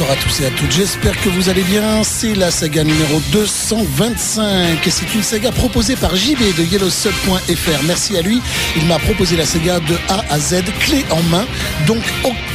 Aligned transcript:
Bonsoir 0.00 0.16
à 0.16 0.22
tous 0.22 0.40
et 0.40 0.46
à 0.46 0.50
toutes, 0.52 0.72
j'espère 0.72 1.20
que 1.20 1.28
vous 1.28 1.50
allez 1.50 1.62
bien. 1.62 2.02
C'est 2.04 2.34
la 2.34 2.50
saga 2.50 2.84
numéro 2.84 3.20
225 3.32 4.86
et 4.86 4.90
c'est 4.90 5.14
une 5.14 5.22
saga 5.22 5.52
proposée 5.52 5.94
par 5.94 6.16
JB 6.16 6.38
de 6.56 6.62
yellowsub.fr. 6.62 7.84
Merci 7.86 8.16
à 8.16 8.22
lui, 8.22 8.40
il 8.78 8.86
m'a 8.86 8.98
proposé 8.98 9.36
la 9.36 9.44
saga 9.44 9.78
de 9.78 9.94
A 10.08 10.24
à 10.30 10.38
Z, 10.38 10.62
clé 10.80 11.04
en 11.10 11.22
main, 11.24 11.44
donc 11.86 12.02
aucun 12.24 12.49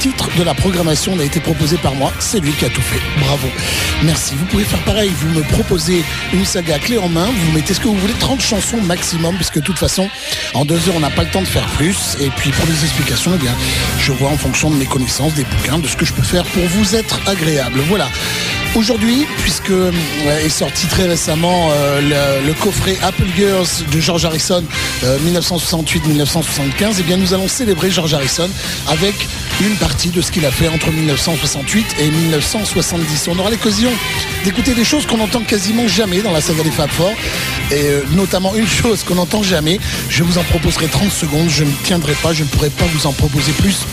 titre 0.00 0.28
de 0.36 0.42
la 0.42 0.54
programmation 0.54 1.14
n'a 1.16 1.24
été 1.24 1.38
proposé 1.40 1.76
par 1.76 1.94
moi, 1.94 2.12
c'est 2.18 2.40
lui 2.40 2.52
qui 2.52 2.64
a 2.64 2.68
tout 2.68 2.80
fait. 2.80 3.00
Bravo. 3.20 3.48
Merci. 4.02 4.34
Vous 4.34 4.44
pouvez 4.46 4.64
faire 4.64 4.82
pareil, 4.84 5.10
vous 5.16 5.28
me 5.28 5.42
proposez 5.42 6.04
une 6.32 6.44
saga 6.44 6.78
clé 6.78 6.98
en 6.98 7.08
main, 7.08 7.26
vous 7.26 7.52
mettez 7.52 7.74
ce 7.74 7.80
que 7.80 7.86
vous 7.86 7.96
voulez, 7.96 8.14
30 8.14 8.40
chansons 8.40 8.80
maximum, 8.80 9.36
puisque 9.36 9.56
de 9.56 9.64
toute 9.64 9.78
façon, 9.78 10.08
en 10.54 10.64
deux 10.64 10.88
heures, 10.88 10.96
on 10.96 11.00
n'a 11.00 11.10
pas 11.10 11.22
le 11.22 11.30
temps 11.30 11.40
de 11.40 11.46
faire 11.46 11.66
plus. 11.76 12.16
Et 12.20 12.30
puis 12.30 12.50
pour 12.50 12.66
les 12.66 12.84
explications, 12.84 13.32
eh 13.34 13.38
bien, 13.38 13.54
je 14.00 14.12
vois 14.12 14.30
en 14.30 14.36
fonction 14.36 14.70
de 14.70 14.76
mes 14.76 14.86
connaissances, 14.86 15.34
des 15.34 15.44
bouquins, 15.44 15.78
de 15.78 15.86
ce 15.86 15.96
que 15.96 16.04
je 16.04 16.12
peux 16.12 16.22
faire 16.22 16.44
pour 16.44 16.64
vous 16.64 16.96
être 16.96 17.20
agréable. 17.26 17.80
Voilà. 17.88 18.08
Aujourd'hui, 18.76 19.24
puisque 19.38 19.70
euh, 19.70 19.92
est 20.44 20.48
sorti 20.48 20.88
très 20.88 21.06
récemment 21.06 21.70
euh, 21.72 22.40
le, 22.44 22.52
coffret 22.54 22.96
Apple 23.02 23.28
Girls 23.36 23.68
de 23.92 24.00
George 24.00 24.24
Harrison 24.24 24.64
1968-1975, 25.02 26.96
eh 26.98 27.02
bien 27.04 27.16
nous 27.16 27.32
allons 27.34 27.46
célébrer 27.46 27.90
George 27.90 28.14
Harrison 28.14 28.50
avec 28.88 29.14
une 29.60 29.76
partie 29.76 30.08
de 30.08 30.20
ce 30.20 30.32
qu'il 30.32 30.44
a 30.44 30.50
fait 30.50 30.66
entre 30.66 30.90
1968 30.90 31.96
et 32.00 32.10
1970. 32.10 33.28
On 33.28 33.38
aura 33.38 33.50
l'occasion 33.50 33.90
d'écouter 34.44 34.74
des 34.74 34.84
choses 34.84 35.06
qu'on 35.06 35.20
entend 35.20 35.40
quasiment 35.40 35.86
jamais 35.86 36.20
dans 36.22 36.32
la 36.32 36.40
saga 36.40 36.64
des 36.64 36.70
Fab 36.72 36.90
Four, 36.90 37.12
et 37.70 37.74
euh, 37.74 38.02
notamment 38.16 38.56
une 38.56 38.66
chose 38.66 39.04
qu'on 39.04 39.14
n'entend 39.14 39.44
jamais. 39.44 39.78
Je 40.08 40.24
vous 40.24 40.36
en 40.38 40.42
proposerai 40.42 40.86
30 40.88 41.12
secondes, 41.12 41.48
je 41.48 41.62
ne 41.62 41.70
tiendrai 41.84 42.14
pas, 42.14 42.32
je 42.32 42.42
ne 42.42 42.48
pourrai 42.48 42.70
pas 42.70 42.86
vous 42.86 43.06
en 43.06 43.12
proposer 43.12 43.52
plus 43.52 43.84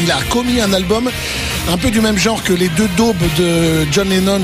il 0.00 0.10
a 0.10 0.18
commis 0.28 0.60
un 0.60 0.72
album 0.72 1.10
un 1.70 1.76
peu 1.78 1.90
du 1.90 2.00
même 2.00 2.18
genre 2.18 2.42
que 2.42 2.52
les 2.52 2.68
deux 2.68 2.88
daubes 2.96 3.16
de 3.38 3.86
John 3.90 4.08
Lennon 4.08 4.40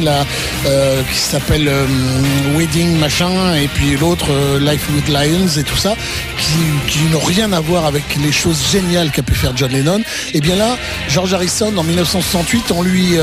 euh, 0.67 1.03
qui 1.13 1.19
s'appelle 1.19 1.69
euh, 1.69 1.87
Wedding 2.57 2.99
machin 2.99 3.55
et 3.55 3.69
puis 3.69 3.97
l'autre 3.97 4.27
euh, 4.31 4.59
Life 4.59 4.89
with 4.95 5.09
Lions 5.09 5.59
et 5.59 5.63
tout 5.63 5.77
ça 5.77 5.95
qui, 6.39 7.01
n'ont 7.13 7.19
rien 7.19 7.53
à 7.53 7.61
voir 7.61 7.87
avec 7.87 8.05
les 8.23 8.33
choses 8.33 8.71
géniales 8.71 9.11
qu'a 9.11 9.23
pu 9.23 9.35
faire 9.35 9.57
John 9.57 9.71
Lennon. 9.71 10.01
Et 10.33 10.41
bien 10.41 10.57
là, 10.57 10.77
George 11.09 11.35
Harrison 11.35 11.77
en 11.77 11.83
1968, 11.83 12.73
on 12.73 12.83
lui 12.83 13.19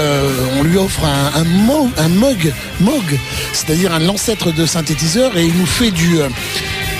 offre 0.77 1.05
un, 1.05 1.41
un, 1.41 2.03
un 2.03 2.09
Moog, 2.09 2.53
Moog 2.81 3.19
c'est-à-dire 3.53 3.93
un 3.93 4.07
ancêtre 4.09 4.51
de 4.51 4.65
synthétiseur 4.65 5.38
et 5.38 5.45
il 5.45 5.57
nous 5.57 5.65
fait 5.65 5.91
du 5.91 6.17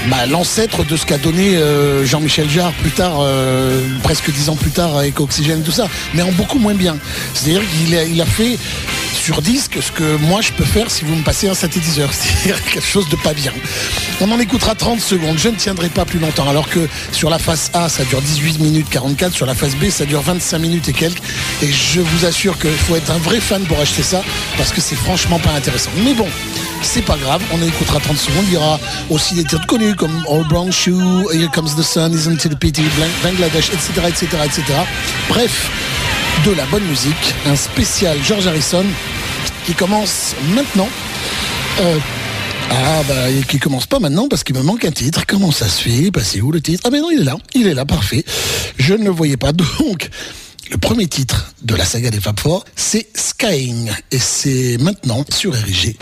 bah, 0.10 0.26
l'ancêtre 0.26 0.86
de 0.86 0.96
ce 0.96 1.06
qu'a 1.06 1.18
donné 1.18 1.58
euh, 1.58 2.06
Jean-Michel 2.06 2.50
Jarre 2.50 2.72
plus 2.74 2.92
tard, 2.92 3.18
euh, 3.20 3.82
presque 4.04 4.32
dix 4.32 4.50
ans 4.50 4.56
plus 4.56 4.72
tard 4.72 4.96
avec 4.96 5.20
Oxygène, 5.20 5.64
tout 5.64 5.72
ça, 5.72 5.88
mais 6.14 6.22
en 6.22 6.32
beaucoup 6.32 6.60
moins 6.60 6.74
bien. 6.74 6.98
C'est-à-dire 7.34 7.62
qu'il 7.70 8.22
a, 8.22 8.26
fait 8.26 8.58
sur 9.14 9.42
disque 9.42 9.80
ce 9.82 9.92
que 9.92 10.18
moi 10.18 10.42
je 10.42 10.52
peux 10.54 10.64
faire 10.64 10.90
si 10.90 11.04
vous 11.04 11.16
me 11.16 11.24
passez 11.24 11.50
un 11.50 11.54
synthétiseur, 11.54 12.10
c'est-à-dire 12.14 12.64
quelque 12.64 12.86
chose 12.86 13.10
de 13.10 13.18
pas 13.18 13.34
bien. 13.34 13.52
On 14.22 14.32
en 14.32 14.40
écoutera 14.40 14.76
30 14.76 15.02
secondes, 15.02 15.38
je 15.38 15.50
ne 15.50 15.56
tiendrai 15.56 15.90
pas 15.90 16.06
plus 16.06 16.20
longtemps, 16.20 16.50
alors 16.50 16.70
que 16.70 16.88
sur 17.12 17.30
la 17.30 17.40
face 17.40 17.70
A 17.74 17.90
ça 17.90 18.06
dure 18.06 18.22
18 18.22 18.60
minutes 18.60 18.88
44, 18.90 19.34
sur 19.34 19.46
la 19.46 19.56
face 19.56 19.76
B 19.76 19.90
ça 19.90 20.06
dure 20.06 20.22
25 20.22 20.60
minutes 20.60 20.88
et 20.88 20.94
quelques, 20.94 21.22
et 21.62 21.72
je 21.72 22.00
vous 22.00 22.26
assure 22.26 22.58
qu'il 22.58 22.72
faut 22.72 22.96
être 22.96 23.12
un 23.12 23.20
vrai 23.20 23.42
fan 23.42 23.64
pour 23.64 23.80
acheter 23.80 24.04
ça, 24.04 24.24
parce 24.56 24.72
que 24.72 24.80
c'est 24.80 24.96
franchement 24.96 25.40
pas 25.40 25.52
intéressant. 25.52 25.92
Mais 26.06 26.14
bon, 26.14 26.28
c'est 26.82 27.04
pas 27.04 27.18
grave, 27.18 27.42
on 27.52 27.62
écoutera 27.62 28.00
30 28.00 28.18
secondes, 28.18 28.46
il 28.48 28.54
y 28.54 28.58
aura 28.58 28.80
aussi 29.10 29.36
des 29.36 29.44
titres 29.44 29.66
connus 29.66 29.97
comme 29.98 30.24
All 30.30 30.48
Brown 30.48 30.72
Shoe, 30.72 31.28
Here 31.34 31.50
Comes 31.52 31.76
the 31.76 31.82
Sun, 31.82 32.14
Isn't 32.14 32.46
It 32.46 32.54
a 32.54 32.56
Pity, 32.56 32.84
Bangladesh, 33.24 33.74
etc., 33.74 34.08
etc., 34.08 34.38
etc. 34.46 34.62
Bref, 35.28 35.72
de 36.46 36.52
la 36.52 36.66
bonne 36.68 36.84
musique, 36.86 37.34
un 37.48 37.56
spécial 37.56 38.18
George 38.24 38.48
Harrison 38.48 38.86
qui 39.66 39.74
commence 39.74 40.36
maintenant. 40.56 40.88
Euh, 41.82 42.00
ah 42.70 43.02
bah 43.08 43.32
qui 43.48 43.60
commence 43.60 43.88
pas 43.88 44.00
maintenant 44.00 44.28
parce 44.28 44.44
qu'il 44.44 44.56
me 44.56 44.62
manque 44.62 44.86
un 44.86 44.92
titre. 44.92 45.26
Comment 45.28 45.52
ça 45.52 45.68
se 45.68 45.82
fait? 45.82 46.12
Passez 46.12 46.42
où 46.42 46.52
le 46.52 46.62
titre? 46.62 46.84
Ah 46.86 46.90
mais 46.92 47.00
non, 47.00 47.10
il 47.12 47.22
est 47.22 47.26
là. 47.26 47.36
Il 47.56 47.68
est 47.68 47.74
là, 47.74 47.86
parfait. 47.86 48.24
Je 48.78 48.94
ne 48.94 49.04
le 49.04 49.12
voyais 49.12 49.38
pas. 49.38 49.52
Donc, 49.80 50.10
le 50.70 50.78
premier 50.78 51.08
titre 51.08 51.54
de 51.64 51.76
la 51.76 51.86
saga 51.86 52.10
des 52.12 52.20
Fab 52.20 52.40
Four, 52.40 52.66
c'est 52.76 53.08
Skying. 53.16 53.90
Et 54.12 54.20
c'est 54.20 54.78
maintenant 54.80 55.26
sur 55.30 55.54
RG. 55.54 55.96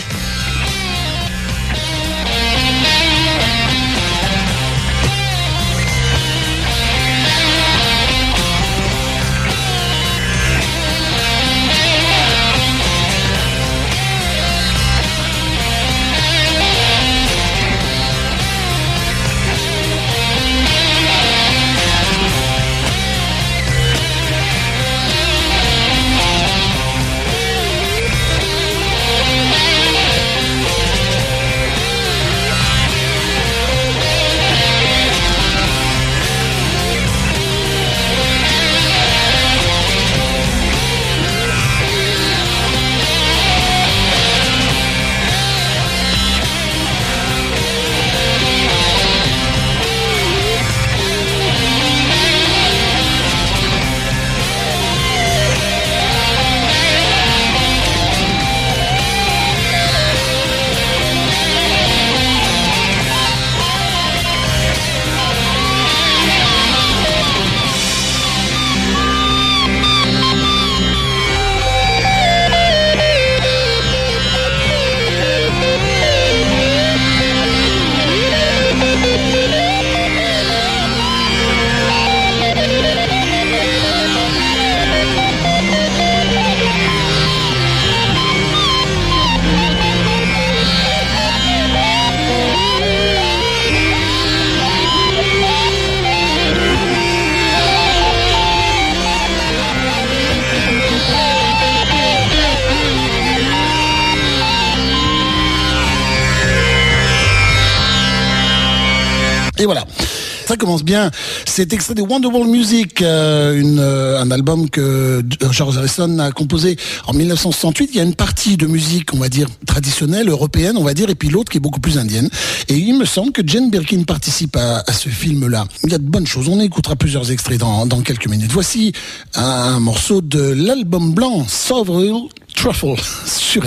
Commence 110.65 110.83
bien. 110.83 111.11
C'est 111.45 111.73
extrait 111.73 111.93
de 111.93 112.01
Wonderful 112.01 112.47
Music, 112.47 113.03
euh, 113.03 113.59
une, 113.59 113.77
euh, 113.77 114.19
un 114.19 114.31
album 114.31 114.67
que 114.67 115.23
George 115.51 115.77
Harrison 115.77 116.17
a 116.17 116.31
composé 116.31 116.75
en 117.05 117.13
1968. 117.13 117.91
Il 117.93 117.97
y 117.97 117.99
a 117.99 118.03
une 118.03 118.15
partie 118.15 118.57
de 118.57 118.65
musique, 118.65 119.13
on 119.13 119.19
va 119.19 119.29
dire, 119.29 119.47
traditionnelle, 119.67 120.27
européenne, 120.27 120.75
on 120.77 120.83
va 120.83 120.95
dire, 120.95 121.11
et 121.11 121.13
puis 121.13 121.29
l'autre 121.29 121.51
qui 121.51 121.57
est 121.57 121.61
beaucoup 121.61 121.79
plus 121.79 121.99
indienne. 121.99 122.29
Et 122.67 122.73
il 122.73 122.97
me 122.97 123.05
semble 123.05 123.31
que 123.31 123.43
Jane 123.45 123.69
Birkin 123.69 124.05
participe 124.05 124.57
à, 124.57 124.83
ce 124.91 125.09
film-là. 125.09 125.65
Il 125.83 125.91
y 125.91 125.93
a 125.93 125.99
de 125.99 126.03
bonnes 126.03 126.25
choses. 126.25 126.49
On 126.49 126.59
écoutera 126.59 126.95
plusieurs 126.95 127.29
extraits 127.31 127.59
dans, 127.59 127.85
quelques 128.01 128.27
minutes. 128.27 128.51
Voici 128.51 128.91
un, 129.35 129.79
morceau 129.79 130.21
de 130.21 130.41
l'album 130.41 131.13
blanc, 131.13 131.45
Sovereign 131.47 132.23
Truffle, 132.55 132.95
sur. 133.27 133.61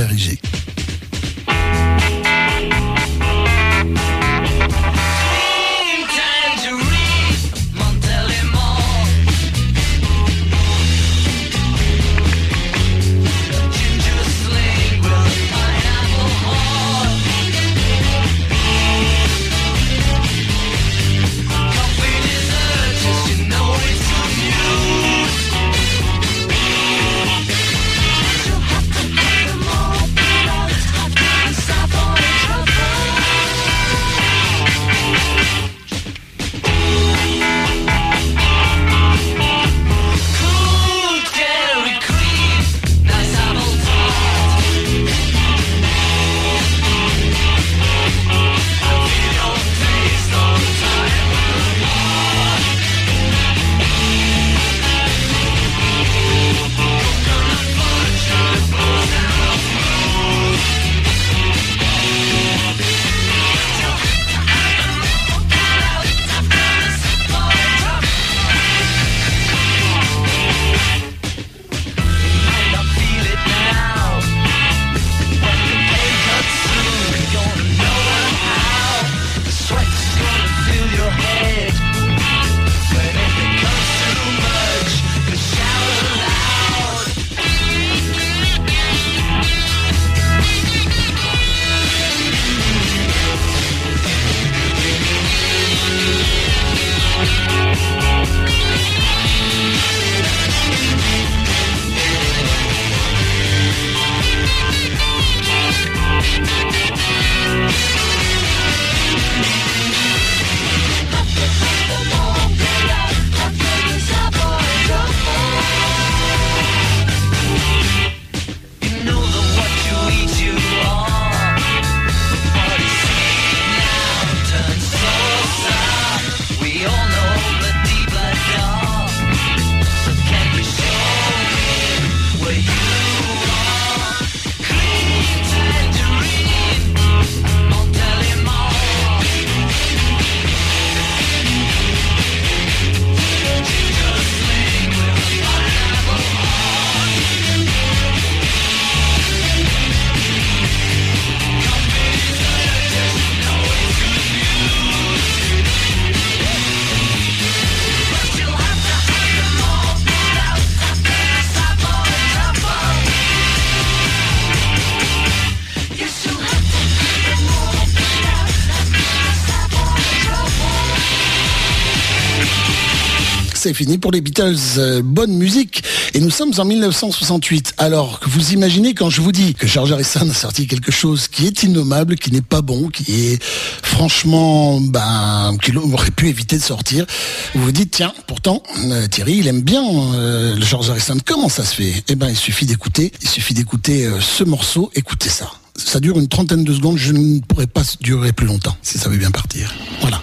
Fini 173.79 173.99
pour 173.99 174.11
les 174.11 174.21
Beatles. 174.21 174.57
Euh, 174.79 175.03
bonne 175.05 175.35
musique. 175.35 175.85
Et 176.13 176.19
nous 176.19 176.31
sommes 176.31 176.53
en 176.59 176.65
1968. 176.65 177.75
Alors 177.79 178.19
que 178.19 178.29
vous 178.29 178.53
imaginez 178.53 178.93
quand 178.93 179.09
je 179.09 179.21
vous 179.21 179.31
dis 179.31 179.55
que 179.55 179.69
George 179.69 179.93
Harrison 179.93 180.29
a 180.29 180.35
sorti 180.35 180.67
quelque 180.67 180.91
chose 180.91 181.29
qui 181.29 181.47
est 181.47 181.63
innommable, 181.63 182.17
qui 182.17 182.33
n'est 182.33 182.41
pas 182.41 182.61
bon, 182.61 182.89
qui 182.89 183.05
est 183.29 183.39
franchement, 183.41 184.81
ben, 184.81 185.57
qu'il 185.63 185.79
aurait 185.79 186.11
pu 186.11 186.29
éviter 186.29 186.59
de 186.59 186.63
sortir. 186.63 187.07
Vous 187.55 187.63
vous 187.63 187.71
dites, 187.71 187.93
tiens, 187.93 188.13
pourtant, 188.27 188.65
euh, 188.87 189.07
Thierry, 189.07 189.37
il 189.37 189.47
aime 189.47 189.63
bien 189.63 189.85
le 189.85 190.65
George 190.65 190.91
Harrison. 190.91 191.19
Comment 191.25 191.49
ça 191.49 191.65
se 191.65 191.77
fait? 191.77 192.03
Eh 192.09 192.17
ben, 192.17 192.29
il 192.29 192.37
suffit 192.37 192.67
d'écouter. 192.67 193.13
Il 193.23 193.29
suffit 193.29 193.55
d'écouter 193.55 194.11
ce 194.19 194.43
morceau. 194.43 194.91
Écoutez 194.97 195.29
ça. 195.29 195.53
Ça 195.77 196.01
dure 196.01 196.19
une 196.19 196.27
trentaine 196.27 196.65
de 196.65 196.75
secondes. 196.75 196.97
Je 196.97 197.13
ne 197.13 197.39
pourrais 197.43 197.69
pas 197.69 197.83
durer 198.01 198.33
plus 198.33 198.49
longtemps 198.49 198.77
si 198.83 198.99
ça 198.99 199.09
veut 199.09 199.19
bien 199.19 199.31
partir. 199.31 199.73
Voilà. 200.01 200.21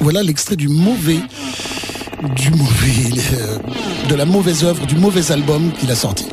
Voilà 0.00 0.22
l'extrait 0.22 0.56
du 0.56 0.68
mauvais, 0.68 1.20
du 2.36 2.50
mauvais, 2.50 3.20
euh, 3.34 3.58
de 4.08 4.14
la 4.14 4.24
mauvaise 4.24 4.64
œuvre, 4.64 4.86
du 4.86 4.96
mauvais 4.96 5.32
album 5.32 5.72
qu'il 5.72 5.90
a 5.90 5.94
sorti. 5.94 6.26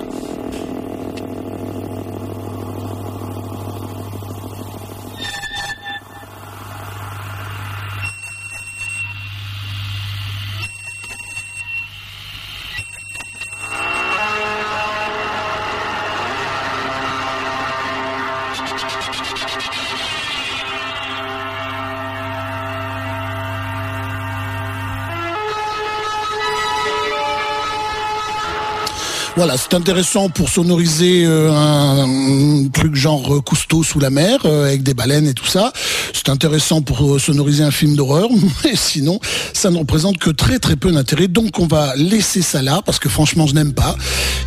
Voilà, 29.43 29.57
c'est 29.57 29.73
intéressant 29.73 30.29
pour 30.29 30.49
sonoriser 30.49 31.25
euh, 31.25 31.51
un, 31.51 32.67
truc 32.67 32.93
genre 32.93 33.37
euh, 33.37 33.41
Cousteau 33.41 33.81
sous 33.81 33.99
la 33.99 34.11
mer, 34.11 34.37
euh, 34.45 34.67
avec 34.67 34.83
des 34.83 34.93
baleines 34.93 35.27
et 35.27 35.33
tout 35.33 35.47
ça. 35.47 35.73
C'est 36.13 36.29
intéressant 36.29 36.83
pour 36.83 37.19
sonoriser 37.19 37.63
un 37.63 37.71
film 37.71 37.95
d'horreur, 37.95 38.29
mais 38.63 38.75
sinon, 38.75 39.19
ça 39.53 39.71
ne 39.71 39.79
représente 39.79 40.19
que 40.19 40.29
très 40.29 40.59
très 40.59 40.75
peu 40.75 40.91
d'intérêt. 40.91 41.27
Donc 41.27 41.57
on 41.57 41.65
va 41.65 41.95
laisser 41.95 42.43
ça 42.43 42.61
là, 42.61 42.83
parce 42.85 42.99
que 42.99 43.09
franchement, 43.09 43.47
je 43.47 43.55
n'aime 43.55 43.73
pas. 43.73 43.95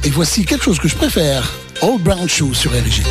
Et 0.04 0.10
voici 0.10 0.44
quelque 0.44 0.64
chose 0.64 0.78
que 0.78 0.86
je 0.86 0.94
préfère. 0.94 1.52
Old 1.82 2.00
Brown 2.00 2.28
Shoe 2.28 2.54
sur 2.54 2.70
RG. 2.70 3.02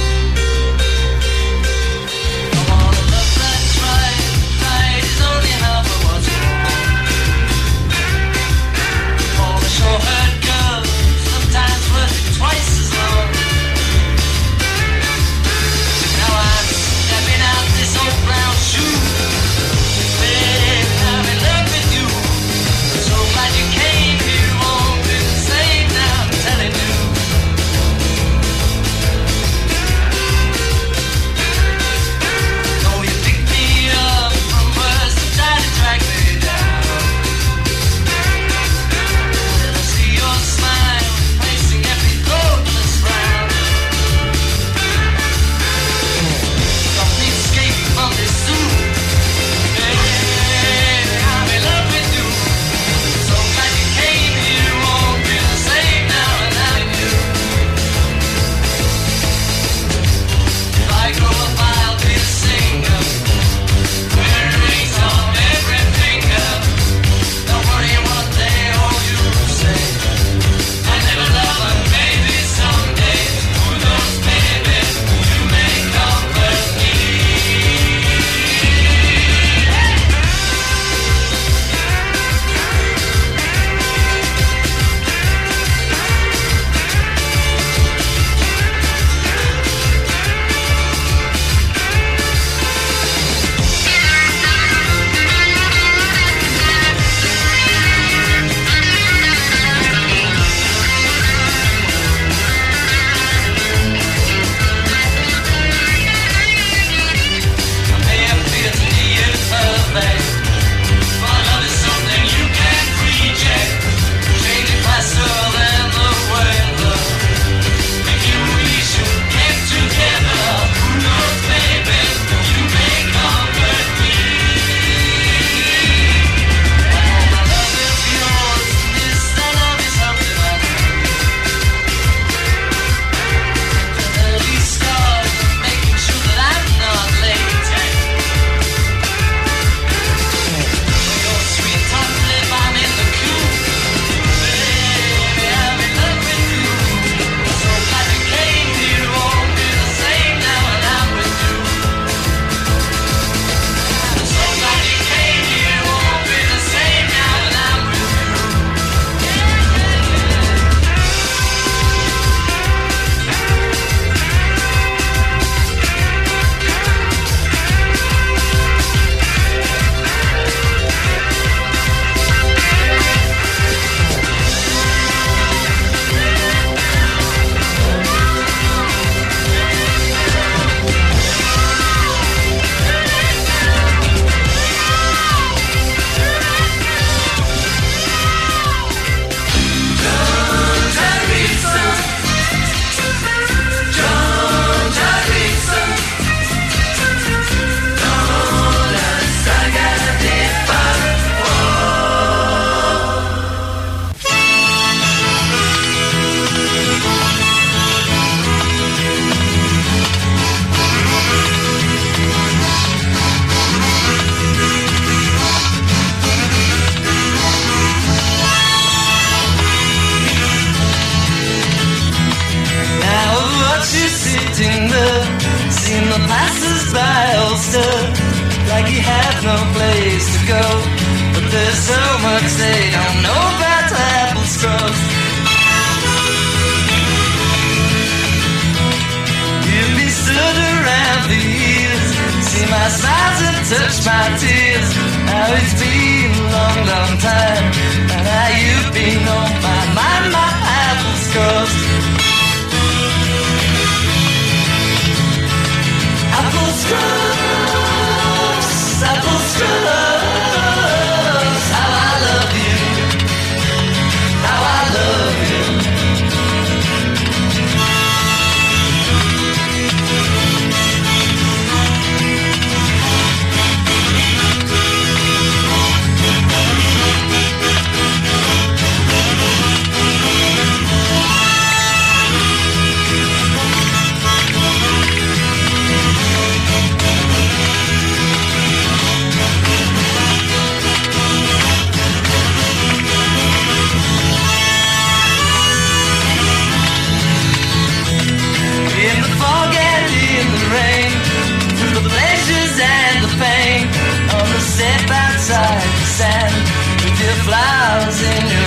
Sand, 306.13 306.53
with 307.01 307.17
your 307.19 307.37
flowers 307.45 308.21
in 308.21 308.45
your 308.53 308.62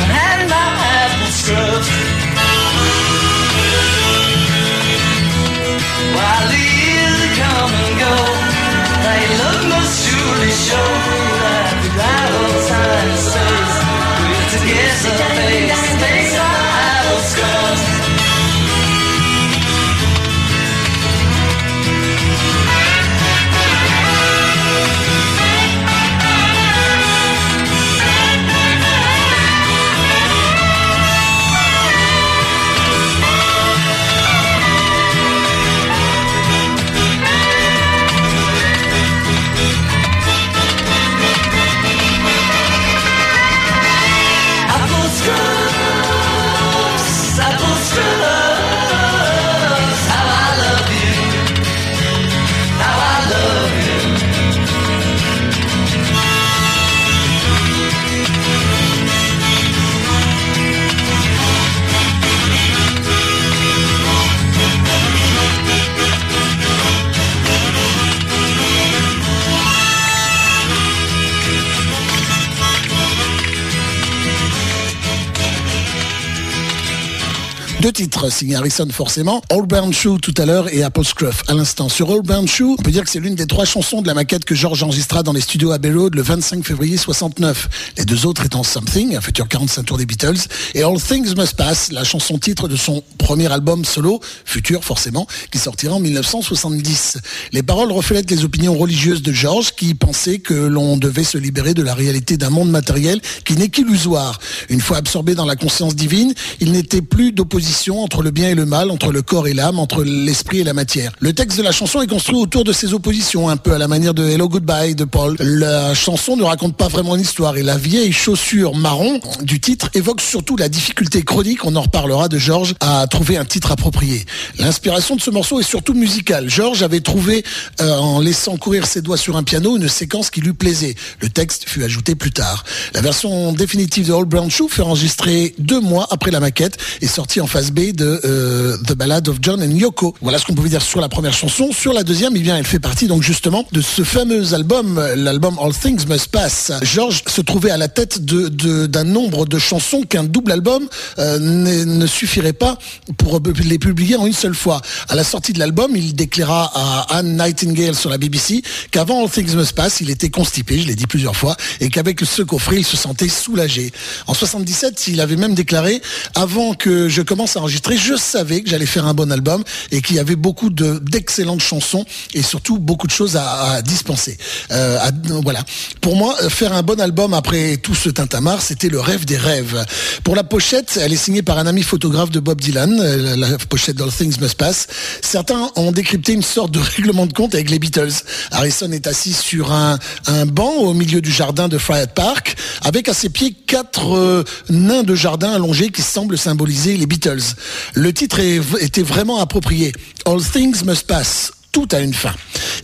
Deux 77.86 77.92
titres 77.92 78.32
signés 78.32 78.56
Harrison 78.56 78.88
forcément, 78.90 79.40
Old 79.48 79.68
Brown 79.68 79.92
Shoe 79.92 80.18
tout 80.20 80.34
à 80.38 80.44
l'heure 80.44 80.74
et 80.74 80.82
Apple 80.82 81.04
Scruff 81.04 81.44
à 81.46 81.54
l'instant. 81.54 81.88
Sur 81.88 82.10
Old 82.10 82.26
Brown 82.26 82.48
Shoe, 82.48 82.74
on 82.76 82.82
peut 82.82 82.90
dire 82.90 83.04
que 83.04 83.10
c'est 83.10 83.20
l'une 83.20 83.36
des 83.36 83.46
trois 83.46 83.64
chansons 83.64 84.02
de 84.02 84.08
la 84.08 84.14
maquette 84.14 84.44
que 84.44 84.56
George 84.56 84.82
enregistra 84.82 85.22
dans 85.22 85.32
les 85.32 85.40
studios 85.40 85.70
Abbey 85.70 85.92
Road 85.92 86.16
le 86.16 86.22
25 86.22 86.66
février 86.66 86.96
69. 86.96 87.92
Les 87.96 88.04
deux 88.04 88.26
autres 88.26 88.44
étant 88.44 88.64
Something, 88.64 89.14
un 89.14 89.20
futur 89.20 89.46
45 89.46 89.84
tours 89.84 89.98
des 89.98 90.04
Beatles, 90.04 90.48
et 90.74 90.82
All 90.82 91.00
Things 91.00 91.36
Must 91.36 91.54
Pass, 91.54 91.92
la 91.92 92.02
chanson 92.02 92.38
titre 92.38 92.66
de 92.66 92.74
son 92.74 93.04
premier 93.18 93.52
album 93.52 93.84
solo, 93.84 94.18
futur 94.44 94.82
forcément, 94.82 95.28
qui 95.52 95.58
sortira 95.58 95.94
en 95.94 96.00
1970. 96.00 97.18
Les 97.52 97.62
paroles 97.62 97.92
reflètent 97.92 98.32
les 98.32 98.42
opinions 98.42 98.76
religieuses 98.76 99.22
de 99.22 99.30
George 99.30 99.76
qui 99.76 99.94
pensait 99.94 100.40
que 100.40 100.54
l'on 100.54 100.96
devait 100.96 101.22
se 101.22 101.38
libérer 101.38 101.72
de 101.72 101.84
la 101.84 101.94
réalité 101.94 102.36
d'un 102.36 102.50
monde 102.50 102.70
matériel 102.70 103.20
qui 103.44 103.54
n'est 103.54 103.68
qu'illusoire. 103.68 104.40
Une 104.70 104.80
fois 104.80 104.96
absorbé 104.96 105.36
dans 105.36 105.46
la 105.46 105.54
conscience 105.54 105.94
divine, 105.94 106.34
il 106.58 106.72
n'était 106.72 107.00
plus 107.00 107.30
d'opposition 107.30 107.75
entre 107.86 108.22
le 108.22 108.30
bien 108.30 108.48
et 108.48 108.54
le 108.54 108.64
mal, 108.64 108.90
entre 108.90 109.12
le 109.12 109.22
corps 109.22 109.46
et 109.46 109.52
l'âme, 109.52 109.78
entre 109.78 110.02
l'esprit 110.02 110.60
et 110.60 110.64
la 110.64 110.72
matière. 110.72 111.12
Le 111.20 111.32
texte 111.32 111.58
de 111.58 111.62
la 111.62 111.72
chanson 111.72 112.00
est 112.00 112.06
construit 112.06 112.36
autour 112.36 112.64
de 112.64 112.72
ces 112.72 112.94
oppositions, 112.94 113.48
un 113.48 113.56
peu 113.56 113.72
à 113.72 113.78
la 113.78 113.86
manière 113.86 114.14
de 114.14 114.24
Hello 114.24 114.48
Goodbye 114.48 114.94
de 114.94 115.04
Paul. 115.04 115.36
La 115.38 115.94
chanson 115.94 116.36
ne 116.36 116.42
raconte 116.42 116.76
pas 116.76 116.88
vraiment 116.88 117.14
l'histoire 117.14 117.56
et 117.56 117.62
la 117.62 117.76
vieille 117.76 118.12
chaussure 118.12 118.74
marron 118.74 119.20
du 119.42 119.60
titre 119.60 119.90
évoque 119.94 120.22
surtout 120.22 120.56
la 120.56 120.68
difficulté 120.68 121.22
chronique, 121.22 121.64
on 121.64 121.76
en 121.76 121.82
reparlera 121.82 122.28
de 122.28 122.38
George, 122.38 122.74
à 122.80 123.06
trouver 123.08 123.36
un 123.36 123.44
titre 123.44 123.70
approprié. 123.72 124.24
L'inspiration 124.58 125.16
de 125.16 125.20
ce 125.20 125.30
morceau 125.30 125.60
est 125.60 125.68
surtout 125.68 125.94
musicale. 125.94 126.48
George 126.48 126.82
avait 126.82 127.00
trouvé, 127.00 127.44
euh, 127.80 127.98
en 127.98 128.20
laissant 128.20 128.56
courir 128.56 128.86
ses 128.86 129.02
doigts 129.02 129.18
sur 129.18 129.36
un 129.36 129.42
piano, 129.42 129.76
une 129.76 129.88
séquence 129.88 130.30
qui 130.30 130.40
lui 130.40 130.54
plaisait. 130.54 130.94
Le 131.20 131.28
texte 131.28 131.68
fut 131.68 131.84
ajouté 131.84 132.14
plus 132.14 132.32
tard. 132.32 132.64
La 132.94 133.02
version 133.02 133.52
définitive 133.52 134.08
de 134.08 134.12
Old 134.12 134.28
Brown 134.28 134.50
Shoe 134.50 134.68
fut 134.68 134.80
enregistrée 134.80 135.54
deux 135.58 135.80
mois 135.80 136.06
après 136.10 136.30
la 136.30 136.40
maquette 136.40 136.78
et 137.00 137.06
sortie 137.06 137.40
en 137.40 137.46
phase 137.46 137.65
De 137.72 138.20
euh, 138.24 138.76
The 138.86 138.94
Ballad 138.94 139.28
of 139.28 139.38
John 139.42 139.62
and 139.62 139.70
Yoko. 139.70 140.14
Voilà 140.22 140.38
ce 140.38 140.44
qu'on 140.44 140.54
pouvait 140.54 140.68
dire 140.68 140.82
sur 140.82 141.00
la 141.00 141.08
première 141.08 141.32
chanson. 141.32 141.70
Sur 141.72 141.92
la 141.92 142.04
deuxième, 142.04 142.34
eh 142.36 142.40
bien, 142.40 142.56
elle 142.56 142.66
fait 142.66 142.78
partie 142.78 143.06
donc 143.06 143.22
justement 143.22 143.66
de 143.72 143.80
ce 143.80 144.02
fameux 144.02 144.54
album, 144.54 145.00
l'album 145.16 145.58
All 145.60 145.74
Things 145.74 146.06
Must 146.08 146.28
Pass. 146.28 146.72
George 146.82 147.22
se 147.26 147.40
trouvait 147.40 147.70
à 147.70 147.76
la 147.76 147.88
tête 147.88 148.24
d'un 148.24 149.04
nombre 149.04 149.46
de 149.46 149.58
chansons 149.58 150.02
qu'un 150.02 150.24
double 150.24 150.52
album 150.52 150.88
euh, 151.18 151.38
ne, 151.38 152.06
suffirait 152.06 152.52
pas 152.52 152.78
pour 153.18 153.40
les 153.64 153.78
publier 153.78 154.16
en 154.16 154.26
une 154.26 154.32
seule 154.32 154.54
fois. 154.54 154.80
À 155.08 155.14
la 155.14 155.24
sortie 155.24 155.52
de 155.52 155.58
l'album, 155.58 155.92
il 155.94 156.14
déclara 156.14 156.70
à 156.74 157.18
Anne 157.18 157.36
Nightingale 157.36 157.94
sur 157.94 158.10
la 158.10 158.18
BBC 158.18 158.62
qu'avant 158.90 159.22
All 159.22 159.30
Things 159.30 159.54
Must 159.54 159.72
Pass, 159.72 160.00
il 160.00 160.10
était 160.10 160.30
constipé, 160.30 160.78
je 160.78 160.86
l'ai 160.86 160.94
dit 160.94 161.06
plusieurs 161.06 161.36
fois, 161.36 161.56
et 161.80 161.88
qu'avec 161.90 162.20
ce 162.20 162.42
coffret, 162.42 162.76
il 162.76 162.86
se 162.86 162.96
sentait 162.96 163.28
soulagé. 163.28 163.92
En 164.26 164.34
77, 164.34 165.08
il 165.08 165.20
avait 165.20 165.36
même 165.36 165.54
déclaré, 165.54 166.00
avant 166.34 166.74
que 166.74 167.08
je 167.08 167.22
commence 167.22 167.55
à 167.56 167.60
enregistrer, 167.60 167.96
je 167.96 168.16
savais 168.16 168.62
que 168.62 168.70
j'allais 168.70 168.86
faire 168.86 169.06
un 169.06 169.14
bon 169.14 169.30
album 169.32 169.62
et 169.90 170.02
qu'il 170.02 170.16
y 170.16 170.18
avait 170.18 170.36
beaucoup 170.36 170.70
de, 170.70 170.98
d'excellentes 170.98 171.60
chansons 171.60 172.04
et 172.34 172.42
surtout 172.42 172.78
beaucoup 172.78 173.06
de 173.06 173.12
choses 173.12 173.36
à, 173.36 173.82
dispenser. 173.82 174.38
Euh, 174.70 174.98
voilà. 175.42 175.64
Pour 176.00 176.16
moi, 176.16 176.34
faire 176.48 176.72
un 176.72 176.82
bon 176.82 177.00
album 177.00 177.34
après 177.34 177.76
tout 177.76 177.94
ce 177.94 178.08
tintamarre, 178.10 178.62
c'était 178.62 178.88
le 178.88 179.00
rêve 179.00 179.24
des 179.24 179.36
rêves. 179.36 179.84
Pour 180.24 180.36
la 180.36 180.44
pochette, 180.44 180.98
elle 181.02 181.12
est 181.12 181.16
signée 181.16 181.42
par 181.42 181.58
un 181.58 181.66
ami 181.66 181.82
photographe 181.82 182.30
de 182.30 182.40
Bob 182.40 182.60
Dylan, 182.60 182.98
euh, 183.00 183.36
la 183.36 183.58
pochette 183.58 183.96
d'All 183.96 184.10
Things 184.10 184.40
Must 184.40 184.54
Pass. 184.54 184.86
Certains 185.22 185.70
ont 185.76 185.92
décrypté 185.92 186.32
une 186.32 186.42
sorte 186.42 186.72
de 186.72 186.78
règlement 186.96 187.26
de 187.26 187.32
compte 187.32 187.54
avec 187.54 187.70
les 187.70 187.78
Beatles. 187.78 188.12
Harrison 188.50 188.90
est 188.92 189.06
assis 189.06 189.32
sur 189.32 189.72
un, 189.72 189.98
un 190.26 190.46
banc 190.46 190.72
au 190.74 190.94
milieu 190.94 191.20
du 191.20 191.30
jardin 191.30 191.68
de 191.68 191.78
Friar 191.78 192.08
Park, 192.08 192.56
avec 192.82 193.08
à 193.08 193.14
ses 193.14 193.28
pieds 193.28 193.52
quatre 193.52 194.14
euh, 194.16 194.44
nains 194.68 195.02
de 195.02 195.14
jardin 195.14 195.52
allongés 195.52 195.90
qui 195.90 196.02
semblent 196.02 196.38
symboliser 196.38 196.96
les 196.96 197.06
Beatles. 197.06 197.45
Le 197.94 198.12
titre 198.12 198.40
était 198.80 199.02
vraiment 199.02 199.38
approprié. 199.38 199.92
All 200.24 200.42
Things 200.42 200.84
Must 200.84 201.06
Pass. 201.06 201.52
Tout 201.72 201.88
a 201.92 202.00
une 202.00 202.14
fin. 202.14 202.34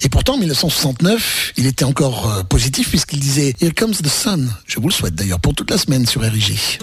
Et 0.02 0.08
pourtant, 0.08 0.34
en 0.34 0.38
1969, 0.38 1.54
il 1.56 1.66
était 1.66 1.84
encore 1.84 2.30
euh, 2.30 2.42
positif 2.42 2.90
puisqu'il 2.90 3.20
disait 3.20 3.54
Here 3.60 3.72
comes 3.74 3.94
the 3.94 4.08
sun. 4.08 4.52
Je 4.66 4.80
vous 4.80 4.88
le 4.88 4.92
souhaite 4.92 5.14
d'ailleurs 5.14 5.40
pour 5.40 5.54
toute 5.54 5.70
la 5.70 5.78
semaine 5.78 6.06
sur 6.06 6.20
RIG. 6.20 6.78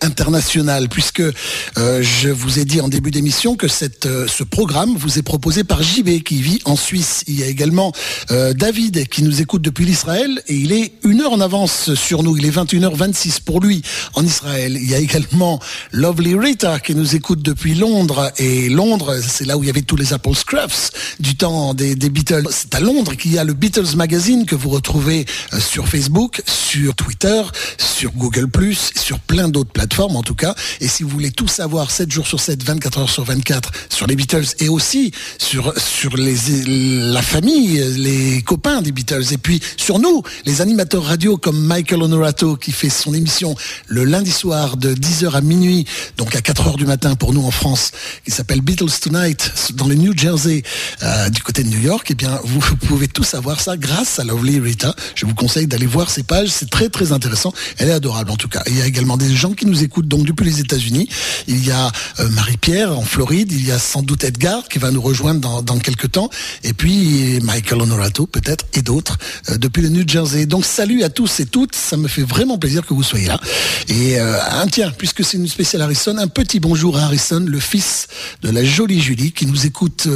International, 0.00 0.88
puisque 0.88 1.20
euh, 1.20 2.02
je 2.02 2.28
vous 2.28 2.58
ai 2.58 2.64
dit 2.64 2.80
en 2.80 2.88
début 2.88 3.10
d'émission 3.10 3.56
que 3.56 3.68
cette, 3.68 4.06
euh, 4.06 4.26
ce 4.26 4.44
programme 4.44 4.94
vous 4.96 5.18
est 5.18 5.22
proposé 5.22 5.64
par 5.64 5.82
JB 5.82 6.22
qui 6.22 6.42
vit 6.42 6.60
en 6.64 6.76
Suisse. 6.76 7.22
Il 7.26 7.38
y 7.38 7.42
a 7.42 7.46
également 7.46 7.92
euh, 8.30 8.52
David 8.54 9.08
qui 9.08 9.22
nous 9.22 9.40
écoute 9.40 9.62
depuis 9.62 9.84
l'Israël 9.84 10.42
et 10.48 10.54
il 10.54 10.72
est 10.72 10.92
une 11.04 11.20
heure 11.20 11.32
en 11.32 11.40
avance 11.40 11.94
sur 11.94 12.22
nous. 12.22 12.36
Il 12.36 12.44
est 12.44 12.50
21h26 12.50 13.42
pour 13.42 13.60
lui 13.60 13.82
en 14.14 14.24
Israël. 14.24 14.76
Il 14.80 14.88
y 14.88 14.94
a 14.94 14.98
également 14.98 15.60
Lovely 15.92 16.34
Rita 16.34 16.80
qui 16.80 16.94
nous 16.94 17.14
écoute 17.14 17.42
depuis 17.42 17.74
Londres 17.74 18.32
et 18.38 18.68
Londres, 18.68 19.16
c'est 19.26 19.44
là 19.44 19.56
où 19.56 19.62
il 19.62 19.66
y 19.66 19.70
avait 19.70 19.82
tous 19.82 19.96
les 19.96 20.12
Apple 20.12 20.34
Scruffs 20.34 20.90
du 21.20 21.36
temps 21.36 21.74
des, 21.74 21.94
Beatles. 21.94 22.48
C'est 22.50 22.74
à 22.74 22.80
Londres 22.80 23.14
qu'il 23.14 23.32
y 23.32 23.38
a 23.38 23.44
le 23.44 23.54
Beatles 23.54 23.96
Magazine 23.96 24.44
que 24.44 24.54
vous 24.54 24.70
retrouvez 24.70 25.24
sur 25.58 25.88
Facebook, 25.88 26.42
sur 26.46 26.94
Twitter, 26.94 27.42
sur 27.78 28.12
Google+, 28.12 28.48
sur 28.96 29.18
plein 29.20 29.48
d'autres 29.52 29.70
plateformes 29.70 30.16
en 30.16 30.22
tout 30.22 30.34
cas. 30.34 30.54
Et 30.80 30.88
si 30.88 31.02
vous 31.02 31.10
voulez 31.10 31.30
tout 31.30 31.48
savoir 31.48 31.90
7 31.90 32.10
jours 32.10 32.26
sur 32.26 32.40
7, 32.40 32.64
24 32.64 32.98
heures 32.98 33.10
sur 33.10 33.24
24 33.24 33.70
sur 33.88 34.06
les 34.06 34.16
Beatles 34.16 34.46
et 34.58 34.68
aussi 34.68 35.12
sur, 35.38 35.72
sur 35.78 36.16
les, 36.16 36.36
la 36.66 37.22
famille, 37.22 37.78
les 37.96 38.42
copains 38.42 38.82
des 38.82 38.92
Beatles 38.92 39.32
et 39.32 39.38
puis 39.38 39.60
sur 39.76 39.98
nous, 39.98 40.22
les 40.44 40.60
animateurs 40.60 41.04
radio 41.04 41.36
comme 41.36 41.60
Michael 41.60 42.02
Honorato 42.02 42.56
qui 42.56 42.72
fait 42.72 42.88
son 42.88 43.14
émission 43.14 43.54
le 43.86 44.04
lundi 44.04 44.32
soir 44.32 44.76
de 44.76 44.94
10h 44.94 45.32
à 45.32 45.40
minuit, 45.40 45.86
donc 46.16 46.34
à 46.34 46.40
4h 46.40 46.76
du 46.76 46.86
matin 46.86 47.14
pour 47.14 47.32
nous 47.32 47.44
en 47.44 47.50
France, 47.50 47.92
qui 48.24 48.30
s'appelle 48.30 48.60
Beatles 48.60 48.90
Tonight 49.00 49.52
dans 49.74 49.86
le 49.86 49.94
New 49.94 50.16
Jersey 50.16 50.62
euh, 51.02 51.28
du 51.28 51.42
côté 51.42 51.62
de 51.62 51.68
New 51.68 51.80
York, 51.80 52.10
et 52.10 52.12
eh 52.12 52.14
bien 52.14 52.40
vous 52.44 52.60
pouvez 52.88 53.08
tout 53.08 53.24
savoir 53.24 53.60
ça 53.60 53.76
grâce 53.76 54.18
à 54.18 54.24
Lovely 54.24 54.60
Rita. 54.60 54.94
Je 55.14 55.26
vous 55.26 55.34
conseille 55.34 55.66
d'aller 55.66 55.86
voir 55.86 56.10
ses 56.10 56.22
pages, 56.22 56.48
c'est 56.48 56.70
très 56.70 56.88
très 56.88 57.12
intéressant. 57.12 57.52
Elle 57.78 57.88
est 57.88 57.92
adorable 57.92 58.30
en 58.30 58.36
tout 58.36 58.48
cas. 58.48 58.62
il 58.66 58.78
y 58.78 58.82
a 58.82 58.86
également 58.86 59.16
des 59.16 59.34
gens 59.42 59.52
qui 59.54 59.66
nous 59.66 59.82
écoutent 59.82 60.06
donc 60.06 60.24
depuis 60.24 60.44
les 60.44 60.60
États-Unis. 60.60 61.08
Il 61.48 61.66
y 61.66 61.72
a 61.72 61.90
euh, 62.20 62.28
Marie-Pierre 62.30 62.96
en 62.96 63.02
Floride, 63.02 63.50
il 63.50 63.66
y 63.66 63.72
a 63.72 63.78
sans 63.80 64.02
doute 64.02 64.22
Edgar 64.22 64.68
qui 64.68 64.78
va 64.78 64.92
nous 64.92 65.02
rejoindre 65.02 65.62
dans, 65.62 65.78
quelques 65.78 66.12
temps, 66.12 66.30
et 66.62 66.72
puis 66.72 67.40
Michael 67.40 67.82
Honorato 67.82 68.26
peut-être 68.26 68.66
et 68.74 68.82
d'autres 68.82 69.18
euh, 69.48 69.58
depuis 69.58 69.82
le 69.82 69.88
New 69.88 70.06
Jersey. 70.06 70.46
Donc 70.46 70.64
salut 70.64 71.02
à 71.02 71.08
tous 71.08 71.40
et 71.40 71.46
toutes, 71.46 71.74
ça 71.74 71.96
me 71.96 72.06
fait 72.06 72.22
vraiment 72.22 72.56
plaisir 72.56 72.86
que 72.86 72.94
vous 72.94 73.02
soyez 73.02 73.26
là. 73.26 73.40
Et 73.88 74.20
euh, 74.20 74.38
un 74.52 74.68
tiens, 74.68 74.92
puisque 74.96 75.24
c'est 75.24 75.38
une 75.38 75.48
spéciale 75.48 75.82
Harrison, 75.82 76.16
un 76.18 76.28
petit 76.28 76.60
bonjour 76.60 76.96
à 76.96 77.02
Harrison, 77.02 77.44
le 77.44 77.58
fils 77.58 78.06
de 78.42 78.50
la 78.50 78.64
jolie 78.64 79.00
Julie 79.00 79.32
qui 79.32 79.46
nous 79.46 79.66
écoute 79.66 80.06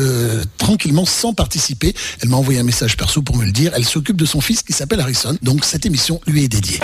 tranquillement 0.56 1.04
sans 1.04 1.34
participer. 1.34 1.94
Elle 2.20 2.28
m'a 2.28 2.36
envoyé 2.36 2.60
un 2.60 2.64
message 2.64 2.96
perso 2.96 3.22
pour 3.22 3.36
me 3.36 3.44
le 3.44 3.52
dire. 3.52 3.72
Elle 3.74 3.84
s'occupe 3.84 4.16
de 4.16 4.26
son 4.26 4.40
fils 4.40 4.62
qui 4.62 4.72
s'appelle 4.72 5.00
Harrison. 5.00 5.36
Donc 5.42 5.64
cette 5.64 5.84
émission 5.84 6.20
lui 6.28 6.44
est 6.44 6.48
dédiée. 6.48 6.78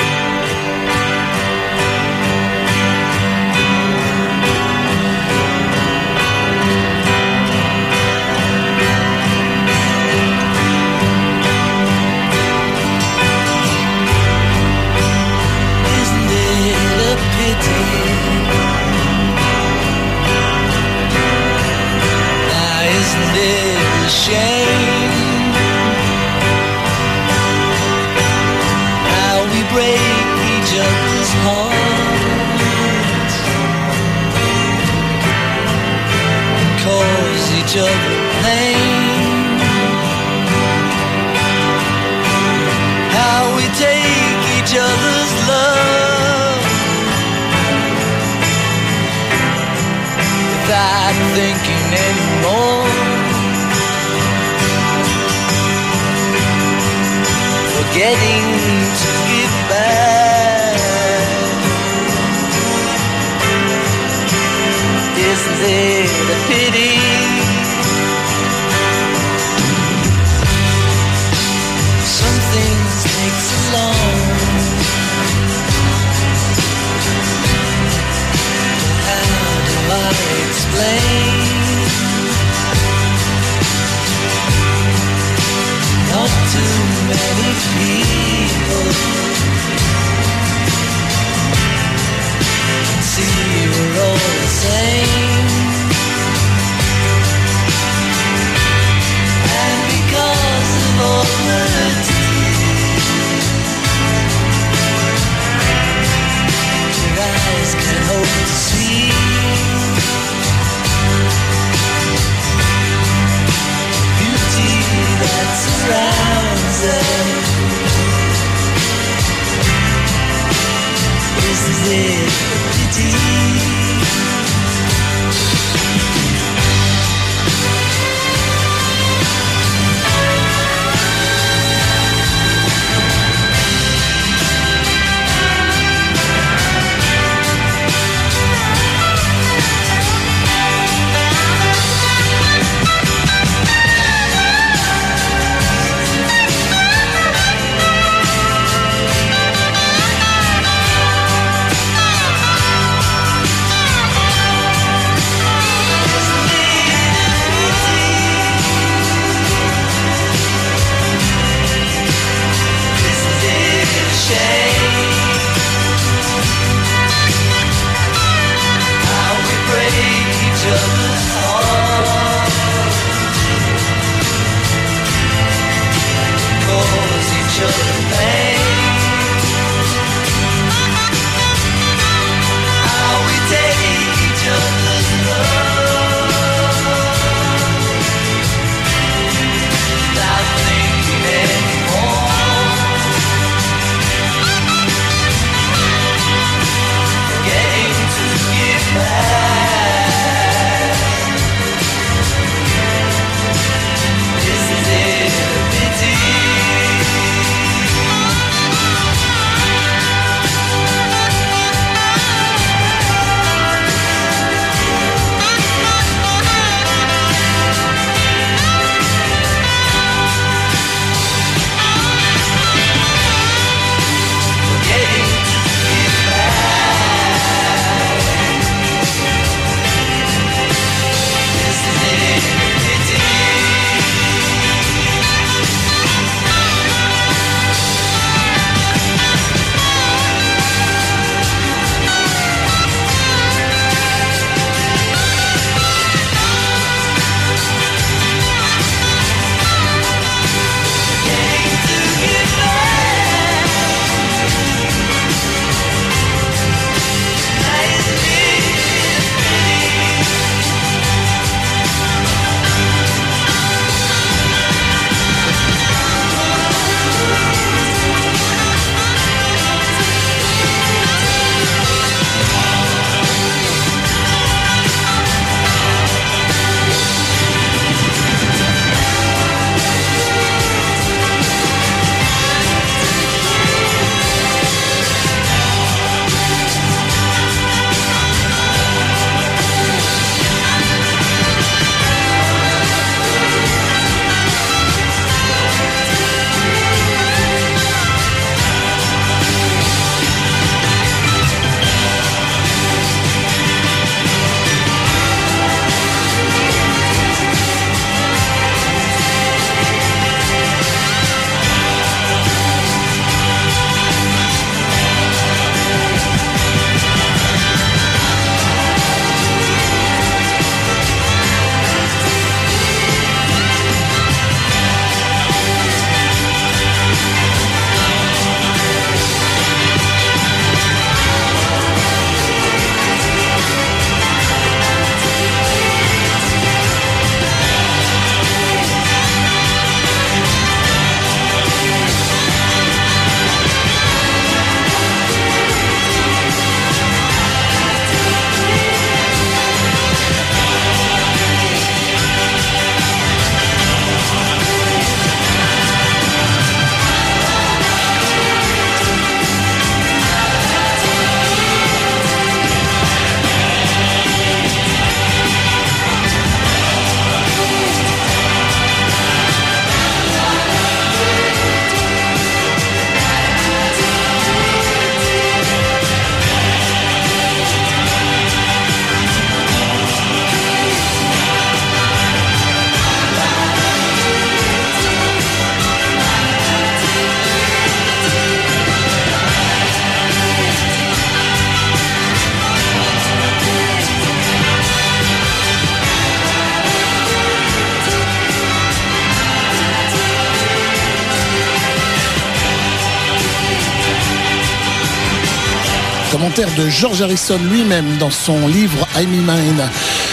De 406.70 406.88
George 406.88 407.22
Harrison 407.22 407.58
lui-même 407.70 408.18
dans 408.18 408.30
son 408.30 408.68
livre 408.68 409.08
I'm 409.16 409.30
Mine. 409.30 409.90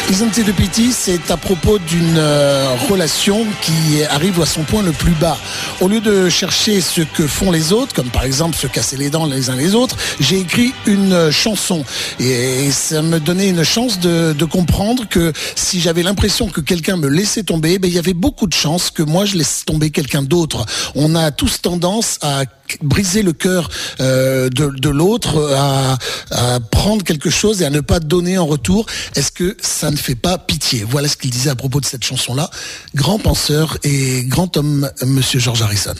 Isn't 0.09 0.39
it 0.39 0.49
a 0.49 0.53
pity 0.53 0.91
C'est 0.91 1.29
à 1.29 1.37
propos 1.37 1.77
d'une 1.77 2.17
euh, 2.17 2.75
relation 2.89 3.45
qui 3.61 4.03
arrive 4.09 4.41
à 4.41 4.47
son 4.47 4.63
point 4.63 4.81
le 4.81 4.91
plus 4.91 5.11
bas. 5.11 5.37
Au 5.81 5.87
lieu 5.87 6.01
de 6.01 6.29
chercher 6.29 6.81
ce 6.81 7.01
que 7.01 7.27
font 7.27 7.51
les 7.51 7.73
autres, 7.73 7.93
comme 7.93 8.09
par 8.09 8.23
exemple 8.23 8.57
se 8.57 8.65
casser 8.65 8.97
les 8.97 9.11
dents 9.11 9.27
les 9.27 9.51
uns 9.51 9.55
les 9.55 9.75
autres, 9.75 9.95
j'ai 10.19 10.39
écrit 10.39 10.73
une 10.87 11.29
chanson 11.29 11.85
et 12.19 12.71
ça 12.71 13.03
me 13.03 13.19
donnait 13.19 13.49
une 13.49 13.63
chance 13.63 13.99
de, 13.99 14.33
de 14.33 14.45
comprendre 14.45 15.07
que 15.07 15.31
si 15.55 15.79
j'avais 15.79 16.01
l'impression 16.01 16.47
que 16.49 16.61
quelqu'un 16.61 16.97
me 16.97 17.07
laissait 17.07 17.43
tomber, 17.43 17.77
ben, 17.77 17.87
il 17.87 17.93
y 17.93 17.99
avait 17.99 18.13
beaucoup 18.13 18.47
de 18.47 18.53
chances 18.53 18.89
que 18.89 19.03
moi 19.03 19.25
je 19.25 19.37
laisse 19.37 19.63
tomber 19.63 19.91
quelqu'un 19.91 20.23
d'autre. 20.23 20.65
On 20.95 21.13
a 21.13 21.29
tous 21.29 21.61
tendance 21.61 22.17
à 22.21 22.45
briser 22.81 23.23
le 23.23 23.33
cœur 23.33 23.69
euh, 23.99 24.49
de, 24.49 24.69
de 24.69 24.89
l'autre, 24.89 25.55
à, 25.55 25.97
à 26.31 26.59
prendre 26.59 27.03
quelque 27.03 27.29
chose 27.29 27.61
et 27.61 27.65
à 27.65 27.69
ne 27.69 27.79
pas 27.79 27.99
donner 27.99 28.37
en 28.37 28.45
retour. 28.45 28.85
Est-ce 29.15 29.31
que 29.31 29.57
ça 29.61 29.91
ne 29.91 29.98
fait 30.01 30.15
pas 30.15 30.37
pitié 30.37 30.85
Voilà 30.87 31.07
ce 31.07 31.17
qu'il 31.17 31.29
disait 31.29 31.49
à 31.49 31.55
propos 31.55 31.79
de 31.79 31.85
cette 31.85 32.03
chanson-là. 32.03 32.49
Grand 32.95 33.19
penseur 33.19 33.77
et 33.83 34.23
grand 34.25 34.57
homme, 34.57 34.89
Monsieur 35.05 35.39
George 35.39 35.61
Harrison. 35.61 35.95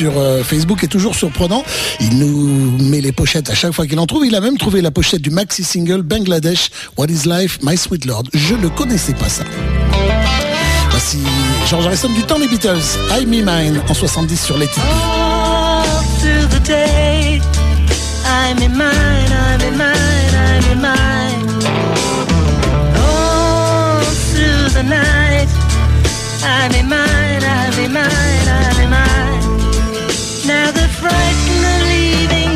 Sur 0.00 0.18
euh, 0.18 0.42
Facebook 0.42 0.82
est 0.82 0.88
toujours 0.88 1.14
surprenant. 1.14 1.62
Il 2.00 2.18
nous 2.18 2.78
met 2.88 3.02
les 3.02 3.12
pochettes 3.12 3.50
à 3.50 3.54
chaque 3.54 3.72
fois 3.72 3.86
qu'il 3.86 3.98
en 3.98 4.06
trouve. 4.06 4.24
Il 4.24 4.34
a 4.34 4.40
même 4.40 4.56
trouvé 4.56 4.80
la 4.80 4.90
pochette 4.90 5.20
du 5.20 5.28
maxi 5.28 5.62
single 5.62 6.00
Bangladesh 6.00 6.70
What 6.96 7.08
is 7.08 7.28
Life, 7.28 7.58
My 7.62 7.76
Sweet 7.76 8.06
Lord. 8.06 8.22
Je 8.32 8.54
ne 8.54 8.68
connaissais 8.68 9.12
pas 9.12 9.28
ça. 9.28 9.44
Voici 10.88 11.18
George 11.68 11.84
Harrison 11.84 12.08
du 12.08 12.22
temps 12.22 12.38
des 12.38 12.48
Beatles. 12.48 12.80
I 13.10 13.26
Me 13.26 13.42
Mine 13.42 13.82
en 13.86 13.92
70 13.92 14.42
sur 14.42 14.56
les 14.56 14.68
mine, 14.68 14.78
mine, 19.76 20.00
mine. 20.80 21.44
All 22.96 24.00
through 24.32 24.70
the 24.72 24.82
night, 24.82 25.48
mine, 26.88 26.88
mine, 26.88 27.92
mine. 27.92 29.39
now 30.60 30.70
the 30.72 30.88
frightened 31.00 31.64
of 31.72 31.82
leaving 31.88 32.49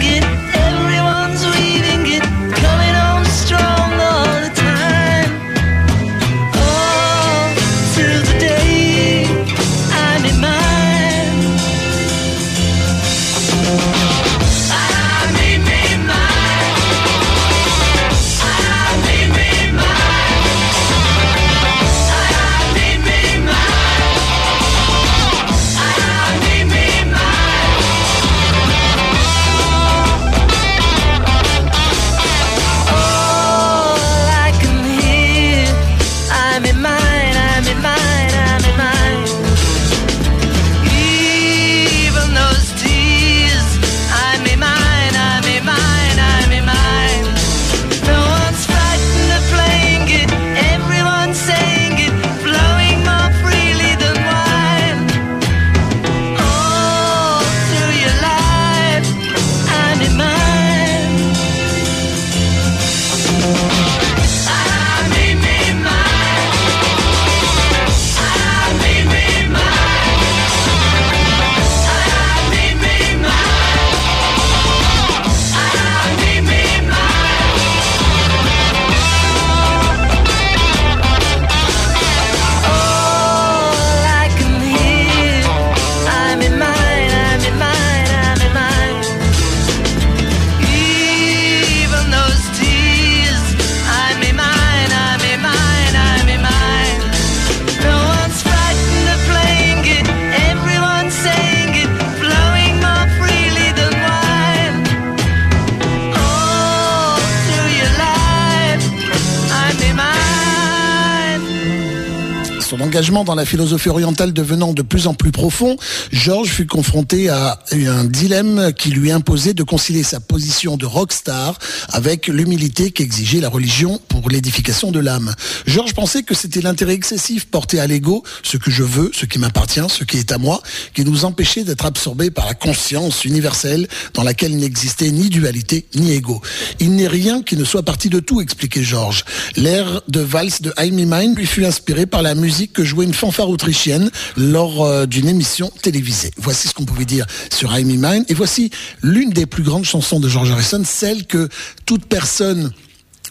dans 112.95 113.35
la 113.35 113.45
philosophie 113.45 113.89
orientale 113.89 114.33
devenant 114.33 114.73
de 114.73 114.83
plus 114.83 115.09
en 115.09 115.15
plus 115.15 115.33
profond, 115.33 115.77
Georges 116.13 116.51
fut 116.51 116.67
confronté 116.67 117.29
à 117.29 117.59
un 117.73 118.05
dilemme 118.05 118.73
qui 118.73 118.91
lui 118.91 119.11
imposait 119.11 119.53
de 119.53 119.65
concilier 119.65 120.05
sa 120.05 120.21
position 120.21 120.77
de 120.77 120.87
rockstar 120.87 121.59
avec 121.89 122.29
l'humilité 122.29 122.93
qu'exigeait 122.93 123.41
la 123.41 123.49
religion 123.49 124.01
pour 124.09 124.31
l'édification 124.31 124.93
de 124.93 125.01
l'âme. 125.01 125.35
Georges 125.67 125.93
pensait 125.93 126.23
que 126.23 126.37
c'était 126.37 126.61
l'intérêt 126.61 126.95
excessif 126.95 127.47
porté 127.47 127.81
à 127.81 127.89
l'ego, 127.89 128.23
ce 128.45 128.59
que 128.59 128.71
je 128.71 128.85
veux, 128.85 129.11
ce 129.13 129.27
qui 129.27 129.41
m'appartient, 129.41 129.81
ce 129.89 130.05
qui 130.05 130.19
est 130.19 130.31
à 130.31 130.39
moi, 130.39 130.63
qui 130.95 131.05
nous 131.05 131.25
empêchait 131.25 131.65
d'être 131.65 131.87
absorbés 131.87 132.31
par 132.31 132.47
la 132.47 132.55
conscience 132.55 133.25
universelle 133.25 133.89
dans 134.13 134.23
laquelle 134.23 134.57
n'existait 134.57 135.11
ni 135.11 135.31
dualité 135.31 135.87
ni 135.97 136.13
ego. 136.13 136.41
Il 136.79 136.95
n'est 136.95 137.09
rien 137.09 137.43
qui 137.43 137.57
ne 137.57 137.65
soit 137.65 137.83
parti 137.83 138.09
de 138.09 138.21
tout, 138.21 138.41
expliquait 138.41 138.85
Georges. 138.85 139.25
L'air 139.57 140.01
de 140.07 140.21
valse 140.21 140.63
de 140.63 140.73
I'm 140.79 140.95
Mind 140.95 141.37
lui 141.37 141.47
fut 141.47 141.65
inspiré 141.65 142.07
par 142.07 142.23
la 142.23 142.37
musique 142.37 142.73
que 142.73 142.84
jouait 142.85 143.05
une 143.05 143.15
fanfare 143.15 143.49
autrichienne 143.49 144.11
lors 144.37 144.85
euh, 144.85 145.07
d'une 145.07 145.29
émission 145.29 145.71
télévisée. 145.83 146.31
Voici 146.37 146.69
ce 146.69 146.75
qu'on 146.75 146.85
pouvait 146.85 147.05
dire 147.05 147.27
sur 147.53 147.77
I'm 147.77 147.89
Mind. 147.89 148.25
Et 148.29 148.35
voici 148.35 148.71
l'une 149.03 149.31
des 149.31 149.47
plus 149.47 149.63
grandes 149.63 149.85
chansons 149.85 150.21
de 150.21 150.29
George 150.29 150.51
Harrison, 150.51 150.83
celle 150.85 151.27
que 151.27 151.49
toute 151.87 152.07
personne 152.07 152.73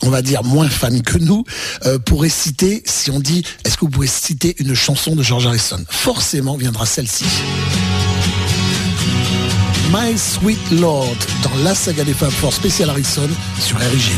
on 0.02 0.10
va 0.10 0.22
dire 0.22 0.44
moins 0.44 0.68
fan 0.68 1.02
que 1.02 1.18
nous, 1.18 1.46
euh, 1.86 1.98
pourrait 1.98 2.28
citer, 2.28 2.84
si 2.86 3.10
on 3.10 3.22
dit, 3.22 3.44
est-ce 3.64 3.76
que 3.76 3.82
vous 3.82 3.90
pouvez 3.90 4.08
citer 4.08 4.54
une 4.60 4.74
chanson 4.74 5.16
de 5.16 5.24
George 5.24 5.48
Harrison? 5.48 5.84
Forcément 5.90 6.58
viendra 6.58 6.86
celle-ci. 6.86 7.24
My 9.92 10.18
Sweet 10.18 10.72
Lord, 10.72 11.16
dans 11.44 11.56
la 11.64 11.76
saga 11.76 12.04
des 12.04 12.14
femmes 12.14 12.32
for 12.32 12.52
Special 12.52 12.90
Harrison 12.90 13.30
sur 13.60 13.78
RIG. 13.78 14.12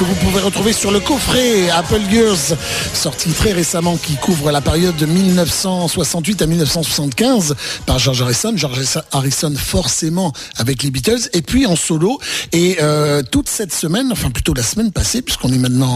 Que 0.00 0.04
vous 0.04 0.14
pouvez 0.14 0.40
retrouver 0.40 0.72
sur 0.72 0.92
le 0.92 1.00
coffret 1.00 1.68
Apple 1.68 2.00
Years 2.10 2.56
sorti 2.94 3.28
très 3.32 3.52
récemment 3.52 3.98
qui 3.98 4.14
couvre 4.14 4.50
la 4.50 4.62
période 4.62 4.96
de 4.96 5.04
1968 5.04 6.40
à 6.40 6.46
1975 6.46 7.54
par 7.84 7.98
George 7.98 8.22
Harrison. 8.22 8.54
George 8.56 8.80
Harrison 9.12 9.52
forcément 9.54 10.32
avec 10.56 10.82
les 10.84 10.90
Beatles 10.90 11.28
et 11.34 11.42
puis 11.42 11.66
en 11.66 11.76
solo 11.76 12.18
et 12.52 12.78
euh, 12.80 13.22
toute 13.30 13.50
cette 13.50 13.74
semaine, 13.74 14.08
enfin 14.10 14.30
plutôt 14.30 14.54
la 14.54 14.62
semaine 14.62 14.90
passée 14.90 15.20
puisqu'on 15.20 15.52
est 15.52 15.58
maintenant 15.58 15.90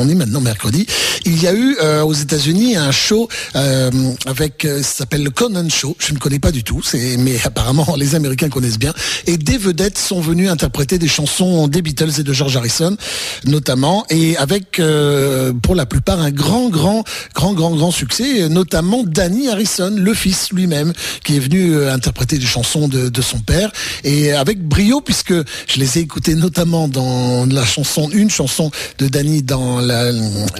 on 0.00 0.08
est 0.08 0.16
maintenant 0.16 0.40
mercredi, 0.40 0.84
il 1.24 1.40
y 1.40 1.46
a 1.46 1.52
eu 1.52 1.76
euh, 1.80 2.02
aux 2.02 2.14
États-Unis 2.14 2.76
un 2.76 2.90
show 2.90 3.28
euh, 3.54 3.90
avec 4.26 4.66
ça 4.66 4.82
s'appelle 4.82 5.22
le 5.22 5.30
Conan 5.30 5.68
Show. 5.68 5.96
Je 6.00 6.14
ne 6.14 6.18
connais 6.18 6.40
pas 6.40 6.50
du 6.50 6.64
tout, 6.64 6.82
c'est 6.82 7.16
mais 7.16 7.36
apparemment 7.44 7.86
les 7.96 8.16
Américains 8.16 8.48
connaissent 8.48 8.78
bien 8.78 8.92
et 9.28 9.36
des 9.36 9.56
vedettes 9.56 9.98
sont 9.98 10.20
venues 10.20 10.48
interpréter 10.48 10.98
des 10.98 11.08
chansons 11.08 11.68
des 11.68 11.80
Beatles 11.80 12.18
et 12.18 12.24
de 12.24 12.32
George 12.32 12.56
Harrison 12.56 12.96
notamment 13.44 14.04
et 14.10 14.36
avec 14.36 14.78
euh, 14.78 15.52
pour 15.62 15.74
la 15.74 15.86
plupart 15.86 16.20
un 16.20 16.30
grand 16.30 16.68
grand 16.68 17.04
grand 17.34 17.54
grand 17.54 17.74
grand 17.74 17.90
succès 17.90 18.48
notamment 18.48 19.02
Danny 19.04 19.48
Harrison 19.48 19.94
le 19.96 20.14
fils 20.14 20.52
lui-même 20.52 20.92
qui 21.24 21.36
est 21.36 21.40
venu 21.40 21.74
euh, 21.74 21.92
interpréter 21.92 22.38
des 22.38 22.46
chansons 22.46 22.88
de, 22.88 23.08
de, 23.08 23.22
son 23.22 23.38
père. 23.38 23.70
Et 24.04 24.32
avec 24.32 24.66
brio 24.66 25.00
puisque 25.00 25.32
je 25.32 25.78
les 25.78 25.98
ai 25.98 26.02
écoutés 26.02 26.34
notamment 26.34 26.88
dans 26.88 27.46
la 27.46 27.64
chanson 27.64 28.08
une 28.12 28.30
chanson 28.30 28.70
de 28.98 29.08
Danny 29.08 29.42
dans 29.42 29.80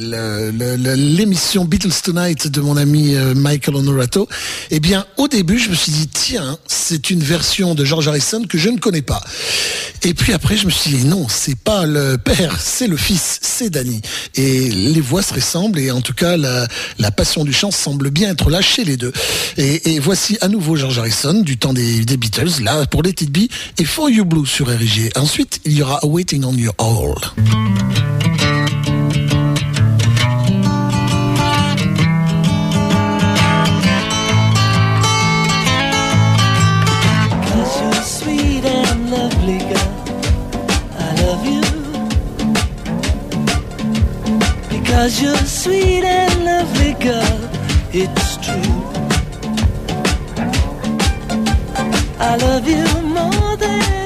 l'émission 0.01 1.65
Beatles 1.65 2.01
Tonight 2.03 2.49
de 2.49 2.61
mon 2.61 2.77
ami 2.77 3.15
euh, 3.15 3.35
Michael 3.35 3.77
Honorato 3.77 4.29
et 4.71 4.77
eh 4.77 4.81
bien 4.81 5.07
au 5.17 5.29
début 5.29 5.59
je 5.59 5.71
me 5.71 5.75
suis 5.75 5.93
dit 5.93 6.09
tiens 6.09 6.59
c'est 6.67 7.11
une 7.11 7.23
version 7.23 7.75
de 7.75 7.85
George 7.85 8.09
Harrison 8.09 8.43
que 8.49 8.59
je 8.59 8.69
ne 8.69 8.79
connais 8.79 9.03
pas. 9.03 9.21
Et 10.03 10.15
puis 10.15 10.33
après 10.33 10.57
je 10.57 10.67
me 10.67 10.71
suis 10.71 10.91
dit 10.91 11.05
non 11.05 11.27
c'est 11.29 11.59
pas 11.59 11.87
le 11.87 12.19
père, 12.19 12.50
c'est 12.59 12.87
le 12.87 12.97
fils, 12.97 13.39
c'est 13.43 13.71
Danny. 13.71 14.01
Et 14.35 14.71
les 14.71 15.01
voix 15.01 15.23
se 15.23 15.35
ressemblent 15.35 15.79
et 15.79 15.91
en 15.91 16.01
tout 16.01 16.15
cas 16.15 16.37
la, 16.37 16.69
passion 17.11 17.45
du 17.45 17.53
chant 17.53 17.71
semble 17.71 18.11
bien 18.11 18.31
être 18.31 18.51
là 18.51 18.61
chez 18.61 18.85
les 18.85 18.97
deux. 18.97 19.13
Et, 19.57 19.99
voici 19.99 20.39
à 20.41 20.49
nouveau 20.49 20.77
George 20.77 20.99
Harrison 20.99 21.43
du 21.43 21.59
temps 21.59 21.73
des, 21.73 22.05
Beatles, 22.17 22.63
là 22.63 22.87
pour 22.87 23.03
les 23.03 23.13
petites 23.13 23.31
billes, 23.31 23.49
et 23.79 23.85
For 23.85 24.11
You 24.11 24.25
Blue 24.25 24.47
sur 24.47 24.69
RG. 24.69 25.11
Ensuite, 25.17 25.61
il 25.65 25.73
y 25.73 25.83
aura 25.83 26.05
Waiting 26.05 26.45
on 26.45 26.55
Your 26.55 26.75
All. 26.79 28.60
Cause 45.01 45.23
you're 45.23 45.47
sweet 45.47 46.05
and 46.05 46.45
lovely 46.45 46.93
girl, 47.03 47.41
it's 47.91 48.37
true. 48.37 48.83
I 52.19 52.37
love 52.37 52.69
you 52.69 52.85
more 53.09 53.57
than 53.57 54.00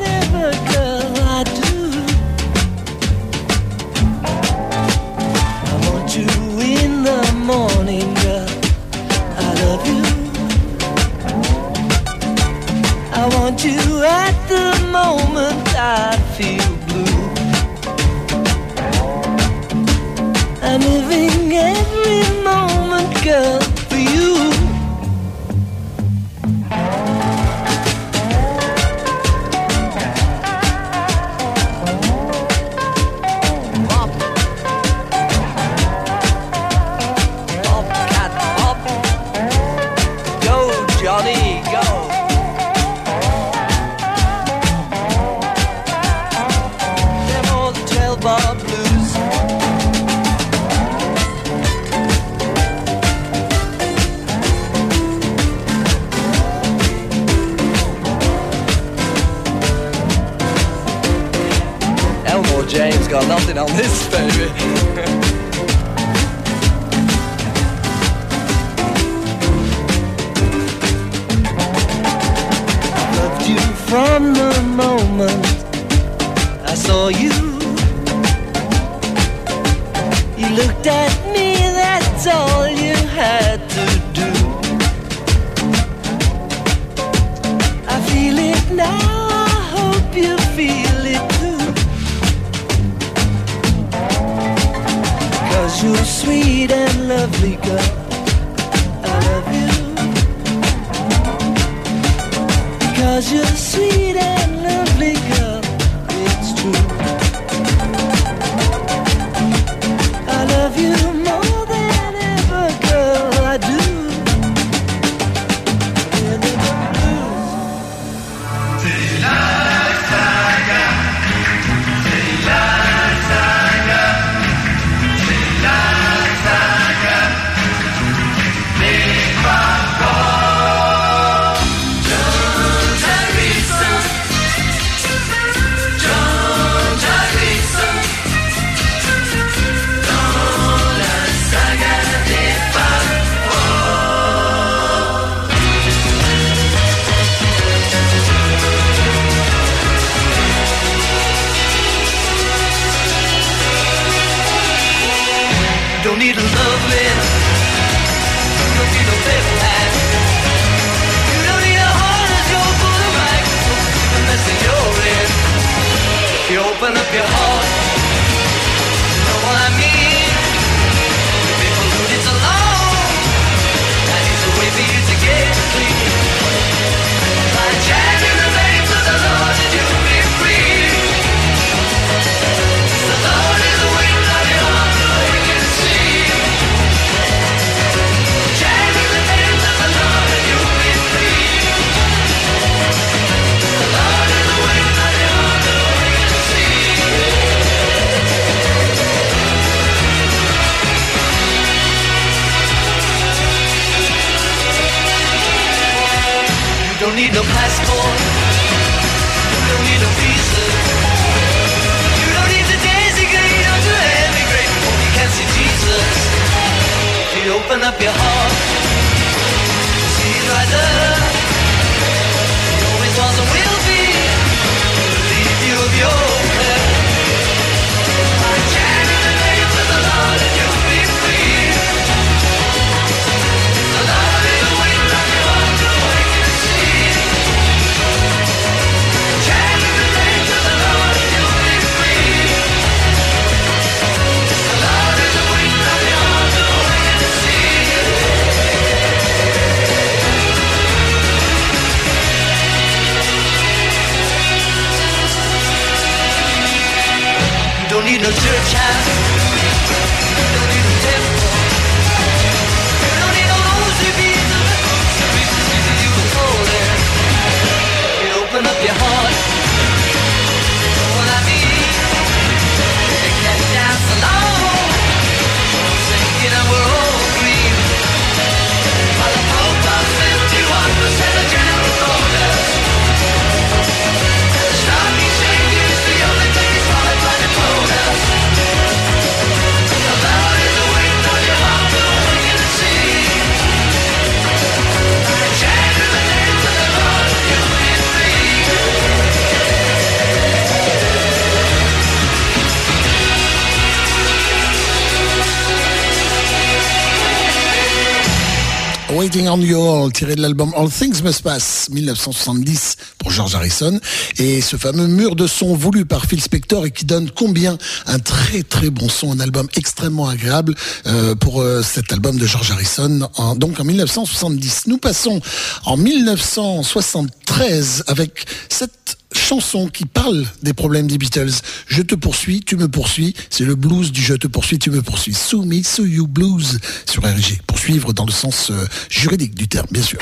On 309.55 309.61
You 309.61 309.89
All, 309.89 310.11
tiré 310.11 310.35
de 310.35 310.43
l'album 310.43 310.73
All 310.77 310.91
Things 310.91 311.23
Must 311.23 311.43
Pass, 311.43 311.89
1970 311.93 312.97
pour 313.19 313.31
George 313.31 313.55
Harrison. 313.55 314.01
Et 314.39 314.61
ce 314.61 314.77
fameux 314.77 315.07
mur 315.07 315.37
de 315.37 315.47
son 315.47 315.77
voulu 315.77 316.05
par 316.05 316.27
Phil 316.27 316.43
Spector 316.43 316.87
et 316.87 316.91
qui 316.91 317.05
donne 317.05 317.31
combien 317.31 317.79
un 318.07 318.19
très 318.19 318.65
très 318.65 318.91
bon 318.91 319.09
son, 319.09 319.31
un 319.31 319.39
album 319.39 319.69
extrêmement 319.77 320.29
agréable 320.29 320.75
euh, 321.07 321.37
pour 321.37 321.61
euh, 321.61 321.85
cet 321.85 322.13
album 322.13 322.37
de 322.37 322.47
George 322.47 322.73
Harrison, 322.73 323.31
donc 323.55 323.79
en 323.79 323.85
1970. 323.85 324.89
Nous 324.89 324.99
passons 324.99 325.41
en 325.85 325.97
1973 325.97 328.03
avec 328.09 328.47
cette 328.69 329.19
chanson 329.45 329.89
qui 329.89 330.07
parle 330.07 330.47
des 330.63 330.73
problèmes 330.73 331.07
des 331.07 331.19
Beatles. 331.19 331.53
Je 331.87 332.01
te 332.01 332.15
poursuis, 332.15 332.63
tu 332.63 332.77
me 332.77 332.89
poursuis. 332.89 333.35
C'est 333.51 333.65
le 333.65 333.75
blues 333.75 334.11
du 334.11 334.23
je 334.23 334.35
te 334.35 334.47
poursuis, 334.47 334.79
tu 334.79 334.91
me 334.91 335.03
poursuis. 335.03 335.35
Sue 335.35 335.57
me, 335.59 335.83
sue 335.83 336.09
you 336.09 336.27
blues 336.27 336.79
sur 337.05 337.23
RG. 337.23 337.61
Poursuivre 337.67 338.15
dans 338.15 338.25
le 338.25 338.33
sens 338.33 338.71
euh, 338.71 338.87
juridique 339.11 339.55
du 339.55 339.69
terme, 339.69 339.87
bien 339.91 340.03
sûr. 340.03 340.19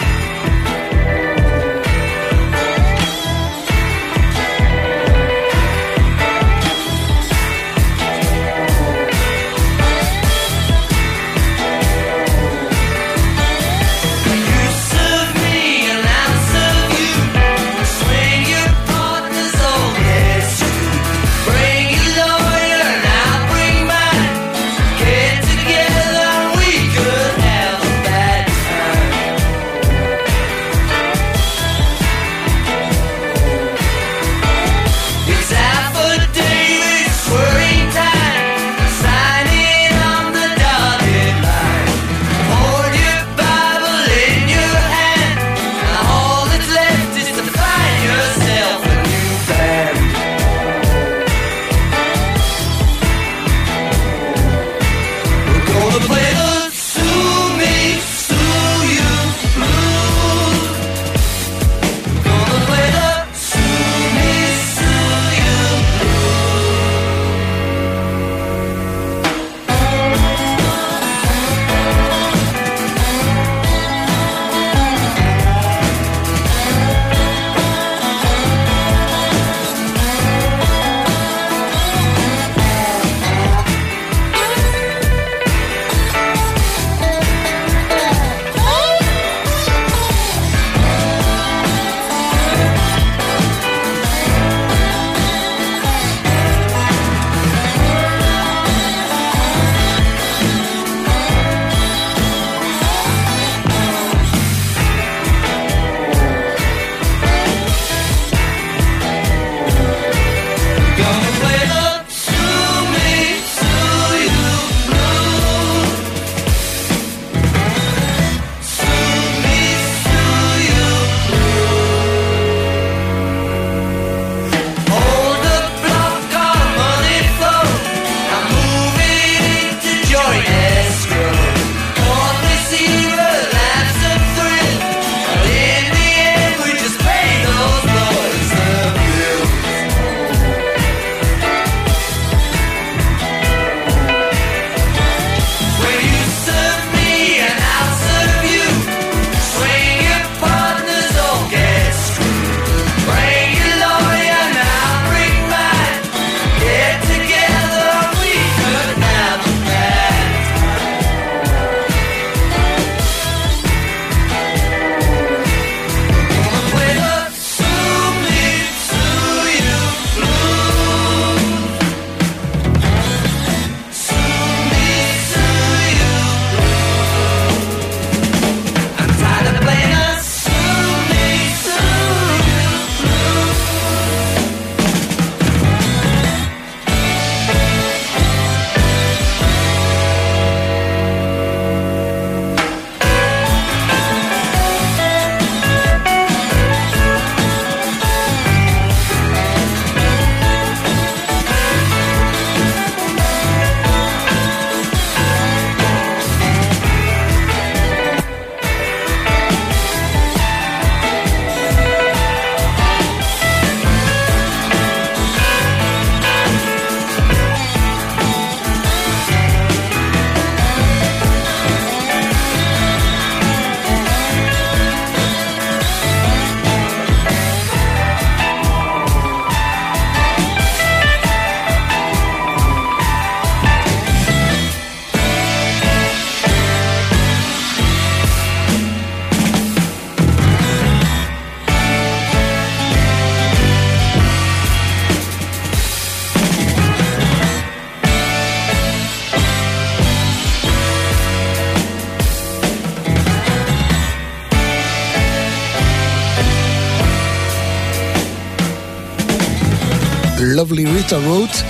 Wrote 261.18 261.64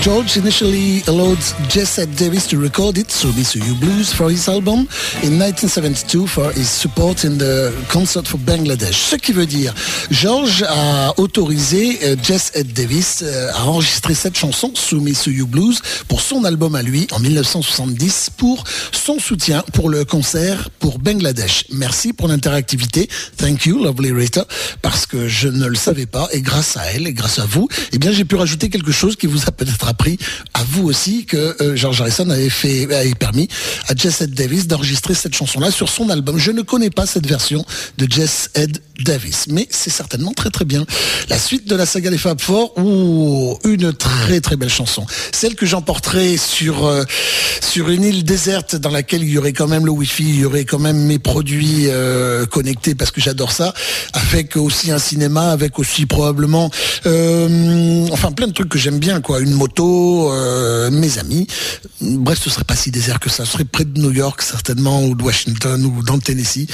George 0.00 0.36
initially 0.36 1.02
allowed 1.06 1.38
Jess 1.68 2.04
Davis 2.16 2.48
to 2.48 2.58
record 2.58 2.98
it, 2.98 3.10
So 3.10 3.28
You 3.28 3.74
Blues, 3.76 4.12
for 4.12 4.30
his 4.30 4.48
album 4.48 4.88
in 5.22 5.38
1972 5.38 6.26
for 6.26 6.50
his 6.50 6.68
support 6.68 7.24
in 7.24 7.38
the 7.38 7.72
concert 7.88 8.26
for 8.26 8.38
Bangladesh. 8.38 8.96
Ce 8.96 9.14
qui 9.14 9.32
veut 9.32 9.46
dire, 9.46 9.72
George 10.10 10.64
a 10.68 11.14
autorisé 11.18 12.00
euh, 12.02 12.16
Jess 12.20 12.50
Ed 12.54 12.72
Davis 12.72 13.22
euh, 13.22 13.52
à 13.54 13.64
enregistrer 13.66 14.14
cette 14.14 14.36
chanson, 14.36 14.72
So 14.74 15.00
Me 15.00 15.14
So 15.14 15.30
You 15.30 15.46
Blues, 15.46 15.80
pour 16.08 16.20
son 16.20 16.44
album 16.44 16.74
à 16.74 16.82
lui 16.82 17.06
en 17.12 17.20
1970 17.20 18.30
pour 18.36 18.64
son 18.90 19.20
soutien 19.20 19.61
pour 19.82 19.90
le 19.90 20.04
concert 20.04 20.70
pour 20.78 21.00
Bangladesh. 21.00 21.64
Merci 21.72 22.12
pour 22.12 22.28
l'interactivité. 22.28 23.08
Thank 23.36 23.66
you, 23.66 23.82
lovely 23.82 24.12
Rita, 24.12 24.46
parce 24.80 25.06
que 25.06 25.26
je 25.26 25.48
ne 25.48 25.66
le 25.66 25.74
savais 25.74 26.06
pas 26.06 26.28
et 26.30 26.40
grâce 26.40 26.76
à 26.76 26.84
elle 26.92 27.08
et 27.08 27.12
grâce 27.12 27.40
à 27.40 27.46
vous, 27.46 27.68
eh 27.90 27.98
bien, 27.98 28.12
j'ai 28.12 28.24
pu 28.24 28.36
rajouter 28.36 28.70
quelque 28.70 28.92
chose 28.92 29.16
qui 29.16 29.26
vous 29.26 29.42
a 29.48 29.50
peut-être 29.50 29.88
appris 29.88 30.18
à 30.54 30.62
vous 30.62 30.84
aussi 30.84 31.26
que 31.26 31.56
euh, 31.60 31.74
George 31.74 32.00
Harrison 32.00 32.30
avait 32.30 32.48
fait 32.48 32.84
avait 32.94 33.16
permis 33.16 33.48
à 33.88 33.96
Jess 33.96 34.20
Ed 34.20 34.34
Davis 34.34 34.68
d'enregistrer 34.68 35.14
cette 35.14 35.34
chanson-là 35.34 35.72
sur 35.72 35.88
son 35.88 36.10
album. 36.10 36.38
Je 36.38 36.52
ne 36.52 36.62
connais 36.62 36.90
pas 36.90 37.04
cette 37.04 37.26
version 37.26 37.64
de 37.98 38.06
Jess 38.08 38.50
Ed 38.54 38.78
Davis, 39.04 39.46
mais 39.48 39.66
c'est 39.70 39.90
certainement 39.90 40.32
très 40.32 40.50
très 40.50 40.64
bien. 40.64 40.84
La 41.28 41.38
suite 41.38 41.68
de 41.68 41.76
la 41.76 41.86
saga 41.86 42.10
des 42.10 42.18
Fab 42.18 42.40
Four, 42.40 42.76
ou 42.78 43.58
une 43.64 43.92
très 43.92 44.40
très 44.40 44.56
belle 44.56 44.70
chanson. 44.70 45.06
Celle 45.32 45.54
que 45.54 45.66
j'emporterai 45.66 46.36
sur 46.36 46.86
euh, 46.86 47.04
sur 47.60 47.88
une 47.88 48.04
île 48.04 48.24
déserte 48.24 48.76
dans 48.76 48.90
laquelle 48.90 49.22
il 49.22 49.30
y 49.30 49.38
aurait 49.38 49.52
quand 49.52 49.68
même 49.68 49.86
le 49.86 49.92
wifi, 49.92 50.24
il 50.24 50.40
y 50.40 50.44
aurait 50.44 50.64
quand 50.64 50.78
même 50.78 50.98
mes 50.98 51.18
produits 51.18 51.86
euh, 51.88 52.46
connectés 52.46 52.94
parce 52.94 53.10
que 53.10 53.20
j'adore 53.20 53.52
ça, 53.52 53.74
avec 54.12 54.56
aussi 54.56 54.90
un 54.90 54.98
cinéma, 54.98 55.50
avec 55.50 55.78
aussi 55.78 56.06
probablement, 56.06 56.70
enfin 57.04 58.32
plein 58.32 58.46
de 58.46 58.52
trucs 58.52 58.68
que 58.68 58.78
j'aime 58.78 58.98
bien 58.98 59.20
quoi, 59.20 59.40
une 59.40 59.52
moto 59.52 60.32
euh, 60.32 60.90
mes 60.90 61.18
amis. 61.18 61.46
Bref, 62.00 62.40
ce 62.42 62.50
serait 62.50 62.64
pas 62.64 62.76
si 62.76 62.90
désert 62.90 63.20
que 63.20 63.30
ça. 63.30 63.44
Ce 63.44 63.52
serait 63.52 63.64
près 63.64 63.84
de 63.84 64.00
New 64.00 64.10
York, 64.10 64.42
certainement, 64.42 65.04
ou 65.04 65.14
de 65.14 65.22
Washington, 65.22 65.84
ou 65.84 66.02
dans 66.02 66.14
le 66.14 66.20
Tennessee. 66.20 66.66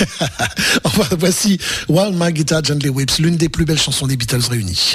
enfin, 0.84 1.16
voici 1.18 1.49
While 1.88 2.12
My 2.12 2.32
Guitar 2.32 2.62
Gently 2.62 2.88
Whips, 2.90 3.18
l'une 3.18 3.36
des 3.36 3.48
plus 3.48 3.64
belles 3.64 3.78
chansons 3.78 4.06
des 4.06 4.16
Beatles 4.16 4.48
réunies. 4.50 4.94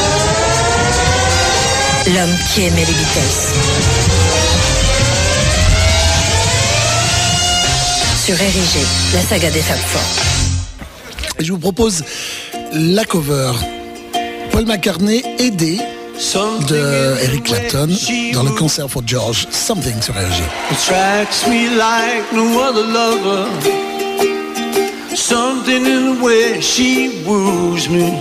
L'homme 2.07 2.35
qui 2.51 2.63
aimait 2.63 2.79
les 2.79 2.93
Beatles. 2.93 3.21
Sur 8.25 8.41
Érigé, 8.41 8.79
la 9.13 9.21
saga 9.21 9.51
des 9.51 9.59
femmes 9.59 9.77
fortes. 9.77 10.25
Et 11.39 11.43
je 11.43 11.51
vous 11.51 11.59
propose 11.59 12.03
la 12.73 13.05
cover. 13.05 13.51
Paul 14.51 14.65
McCartney 14.65 15.21
aidé 15.37 15.77
de 16.67 17.23
Eric 17.23 17.43
Clapton 17.43 17.89
dans 18.33 18.43
le 18.43 18.51
concert 18.51 18.89
for 18.89 19.03
George. 19.05 19.47
Something 19.51 20.01
sur 20.01 20.15
RG. 20.15 20.41
attracts 20.71 21.47
me 21.47 21.69
like 21.69 22.33
no 22.33 22.61
other 22.61 22.83
lover. 22.83 23.47
Something 25.15 25.85
in 25.85 26.15
the 26.15 26.23
way 26.23 26.61
she 26.61 27.23
woos 27.27 27.87
me. 27.89 28.11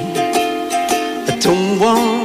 I 1.28 1.38
don't 1.40 1.78
want 1.78 2.19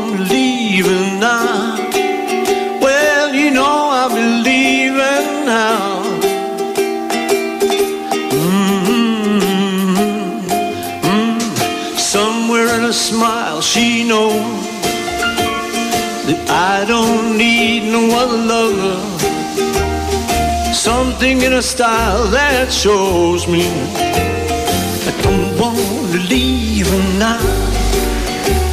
don't 16.88 17.38
need 17.38 17.92
no 17.92 18.04
other 18.16 18.38
lover. 18.38 18.98
Something 20.74 21.42
in 21.42 21.54
a 21.54 21.62
style 21.62 22.28
that 22.28 22.72
shows 22.72 23.48
me 23.48 23.68
I 25.08 25.12
don't 25.24 25.58
want 25.58 26.12
to 26.12 26.20
leave 26.30 26.88
her 26.88 27.20
now. 27.20 27.42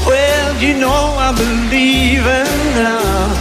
Well, 0.07 0.63
you 0.63 0.75
know 0.75 1.03
I 1.27 1.33
believe 1.33 2.23
her 2.23 2.45
now. 2.77 3.33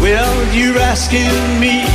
Well, 0.00 0.54
you're 0.54 0.78
asking 0.78 1.60
me 1.60 1.89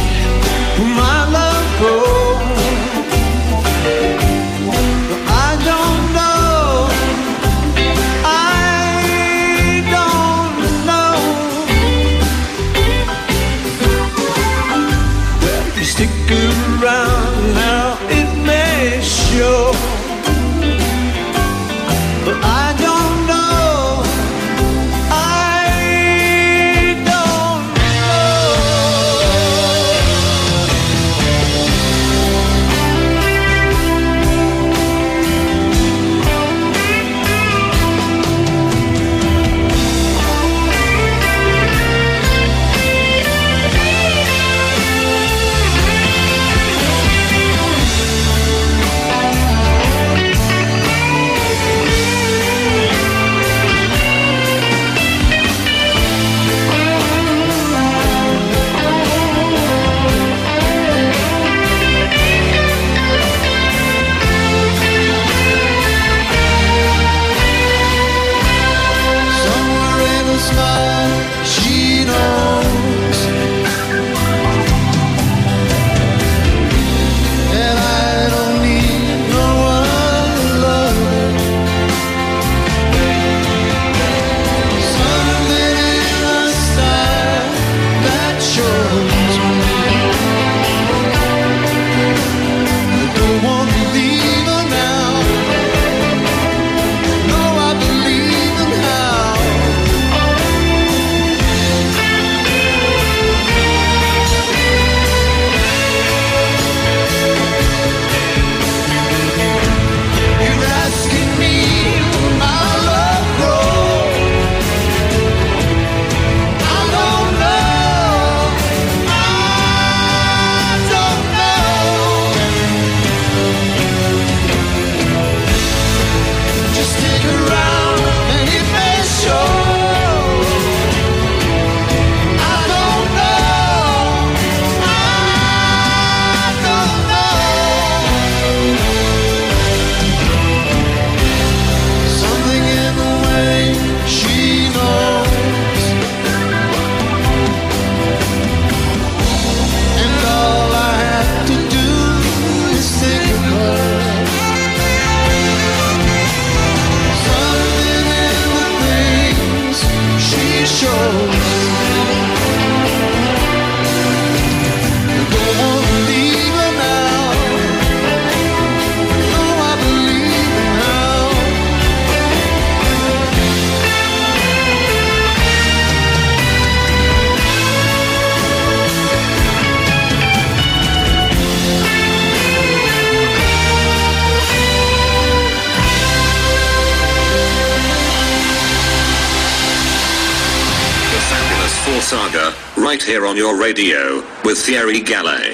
on 193.35 193.39
your 193.39 193.59
radio, 193.59 194.23
with 194.45 194.57
Thierry 194.57 195.01
Gallet. 195.01 195.44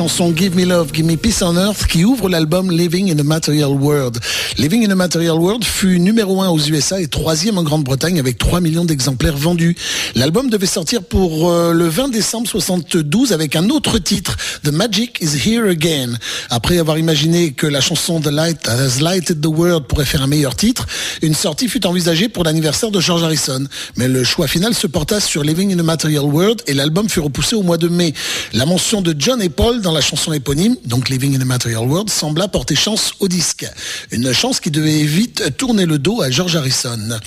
Chanson 0.00 0.32
Give 0.34 0.56
Me 0.56 0.64
Love, 0.64 0.94
Give 0.94 1.04
Me 1.04 1.16
Peace 1.16 1.42
on 1.42 1.58
Earth 1.58 1.86
qui 1.86 2.06
ouvre 2.06 2.30
l'album 2.30 2.70
Living 2.70 3.12
in 3.12 3.18
a 3.18 3.22
Material 3.22 3.72
World. 3.72 4.18
Living 4.56 4.82
in 4.86 4.90
a 4.90 4.94
Material 4.94 5.36
World 5.36 5.62
fut 5.62 6.00
numéro 6.00 6.40
1 6.40 6.48
aux 6.48 6.58
USA 6.58 7.02
et 7.02 7.06
troisième 7.06 7.58
en 7.58 7.62
Grande-Bretagne 7.62 8.18
avec 8.18 8.38
3 8.38 8.62
millions 8.62 8.86
d'exemplaires 8.86 9.36
vendus. 9.36 9.76
L'album 10.14 10.48
devait 10.48 10.64
sortir 10.64 11.02
pour 11.02 11.50
euh, 11.50 11.74
le 11.74 11.86
20 11.86 12.08
décembre 12.08 12.48
72 12.48 13.34
avec 13.34 13.56
un 13.56 13.68
autre 13.68 13.98
titre, 13.98 14.38
The 14.64 14.70
Magic 14.72 15.18
is 15.20 15.36
Here 15.46 15.68
Again. 15.68 16.14
Après 16.48 16.78
avoir 16.78 16.96
imaginé 16.96 17.52
que 17.52 17.66
la 17.66 17.82
chanson 17.82 18.22
The 18.22 18.28
Light 18.28 18.68
Has 18.68 19.02
Lighted 19.02 19.42
the 19.42 19.48
World 19.48 19.84
pourrait 19.84 20.06
faire 20.06 20.22
un 20.22 20.28
meilleur 20.28 20.56
titre, 20.56 20.86
une 21.20 21.34
sortie 21.34 21.68
fut 21.68 21.84
envisagée 21.84 22.30
pour 22.30 22.44
l'anniversaire 22.44 22.90
de 22.90 23.00
George 23.00 23.22
Harrison. 23.22 23.66
Mais 23.96 24.08
le 24.08 24.24
choix 24.24 24.46
final 24.46 24.72
se 24.72 24.86
porta 24.86 25.20
sur 25.20 25.44
Living 25.44 25.74
in 25.74 25.78
a 25.78 25.82
Material 25.82 26.24
World 26.24 26.62
et 26.66 26.72
l'album 26.72 27.06
fut 27.10 27.20
repoussé 27.20 27.54
au 27.54 27.62
mois 27.62 27.76
de 27.76 27.88
mai. 27.88 28.14
La 28.54 28.64
mention 28.64 29.02
de 29.02 29.14
John 29.18 29.42
et 29.42 29.50
Paul 29.50 29.82
dans 29.82 29.89
la 29.92 30.00
chanson 30.00 30.32
éponyme, 30.32 30.76
donc 30.84 31.08
Living 31.08 31.36
in 31.36 31.40
a 31.40 31.44
Material 31.44 31.84
World, 31.86 32.10
sembla 32.10 32.48
porter 32.48 32.74
chance 32.74 33.12
au 33.20 33.28
disque. 33.28 33.66
Une 34.10 34.32
chance 34.32 34.60
qui 34.60 34.70
devait 34.70 35.04
vite 35.04 35.56
tourner 35.56 35.86
le 35.86 35.98
dos 35.98 36.22
à 36.22 36.30
George 36.30 36.56
Harrison. 36.56 37.18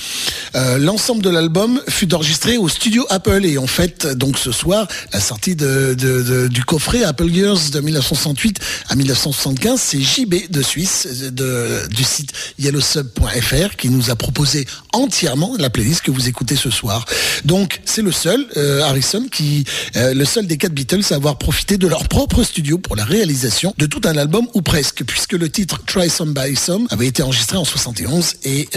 Euh, 0.55 0.77
L'ensemble 0.77 1.23
de 1.23 1.29
l'album 1.29 1.81
fut 1.87 2.13
enregistré 2.13 2.57
au 2.57 2.69
studio 2.69 3.05
Apple 3.09 3.45
et 3.45 3.57
en 3.57 3.67
fait, 3.67 4.05
donc 4.05 4.37
ce 4.37 4.51
soir, 4.51 4.87
la 5.11 5.19
sortie 5.19 5.55
de, 5.55 6.47
du 6.47 6.63
coffret 6.63 7.03
Apple 7.03 7.29
Years 7.29 7.71
de 7.71 7.79
1968 7.79 8.59
à 8.89 8.95
1975, 8.95 9.81
c'est 9.81 10.01
JB 10.01 10.51
de 10.51 10.61
Suisse, 10.61 11.07
du 11.31 12.03
site 12.03 12.33
yellowsub.fr 12.59 13.75
qui 13.77 13.89
nous 13.89 14.11
a 14.11 14.15
proposé 14.15 14.67
entièrement 14.91 15.55
la 15.57 15.69
playlist 15.69 16.01
que 16.01 16.11
vous 16.11 16.27
écoutez 16.27 16.55
ce 16.55 16.69
soir. 16.69 17.05
Donc 17.45 17.81
c'est 17.85 18.01
le 18.01 18.11
seul, 18.11 18.45
euh, 18.57 18.81
Harrison, 18.81 19.25
qui, 19.31 19.63
euh, 19.95 20.13
le 20.13 20.25
seul 20.25 20.45
des 20.45 20.57
quatre 20.57 20.73
Beatles 20.73 21.01
à 21.11 21.15
avoir 21.15 21.37
profité 21.37 21.77
de 21.77 21.87
leur 21.87 22.07
propre 22.07 22.43
studio 22.43 22.77
pour 22.77 22.95
la 22.95 23.05
réalisation 23.05 23.73
de 23.77 23.85
tout 23.85 24.01
un 24.05 24.17
album 24.17 24.47
ou 24.53 24.61
presque, 24.61 25.03
puisque 25.05 25.33
le 25.33 25.49
titre 25.49 25.81
Try 25.85 26.09
Some 26.09 26.33
By 26.33 26.55
Some 26.55 26.87
avait 26.91 27.07
été 27.07 27.23
enregistré 27.23 27.57
en 27.57 27.65
71 27.65 28.35
et 28.43 28.69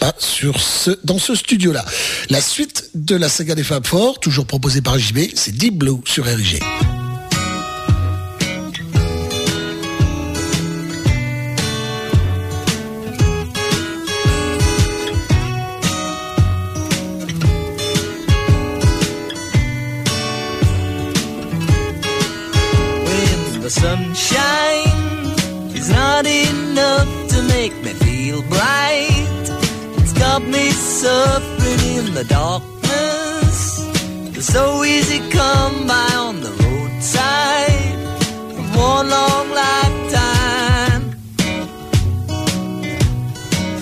pas 0.00 0.14
sur 0.18 0.60
ce, 0.60 0.90
dans 1.04 1.19
ce 1.20 1.34
studio-là. 1.34 1.84
La 2.30 2.40
suite 2.40 2.90
de 2.94 3.14
la 3.14 3.28
saga 3.28 3.54
des 3.54 3.64
Fab 3.64 3.86
Four, 3.86 4.18
toujours 4.18 4.46
proposée 4.46 4.80
par 4.80 4.98
JB, 4.98 5.18
c'est 5.34 5.54
Deep 5.54 5.78
Blue 5.78 6.00
sur 6.04 6.24
RG. 6.24 6.58
not 25.90 26.26
enough 26.26 27.28
to 27.30 27.42
make 27.42 27.74
me 27.82 27.92
feel 27.94 28.42
bright. 28.42 29.19
Got 30.40 30.48
me 30.48 30.70
suffering 30.70 31.80
in 31.98 32.14
the 32.14 32.24
darkness. 32.24 33.58
So 34.46 34.84
easy 34.84 35.18
come 35.30 35.86
by 35.86 36.10
on 36.14 36.40
the 36.40 36.50
roadside 36.62 37.98
one 38.74 39.10
long 39.10 39.50
lifetime. 39.50 41.02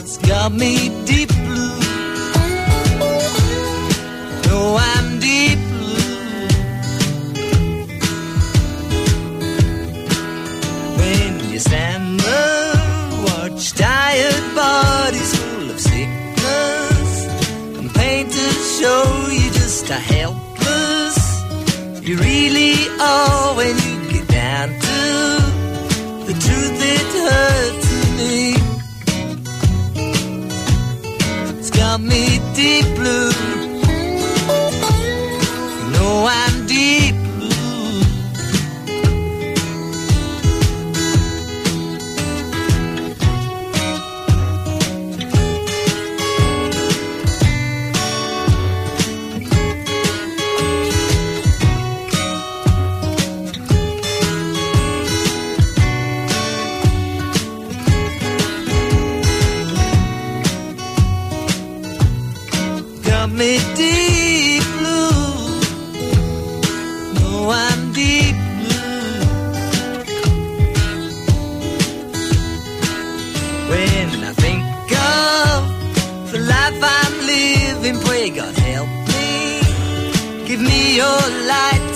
It's 0.00 0.18
got 0.18 0.52
me 0.52 0.90
deep 1.06 1.30
show 18.80 19.26
you 19.32 19.50
just 19.50 19.88
how 19.88 19.98
helpless 19.98 21.18
you 22.06 22.16
really 22.16 22.76
are 23.00 23.56
when 23.56 23.74
you 23.76 24.12
get 24.12 24.28
down 24.28 24.68
to 24.68 24.98
the 26.28 26.34
truth. 26.44 26.78
It 26.94 27.08
hurts 27.28 27.90
me. 28.18 28.54
It's 31.58 31.70
got 31.70 32.00
me 32.00 32.38
deep 32.54 32.86
blue. 32.94 33.57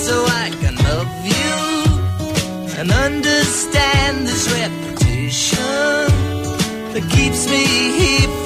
So 0.03 0.25
I 0.27 0.51
can 0.61 0.75
love 0.91 1.13
you 1.35 1.55
and 2.79 2.91
understand 2.91 4.27
this 4.27 4.45
repetition 4.51 6.07
that 6.93 7.05
keeps 7.09 7.43
me 7.49 7.65
here 8.01 8.42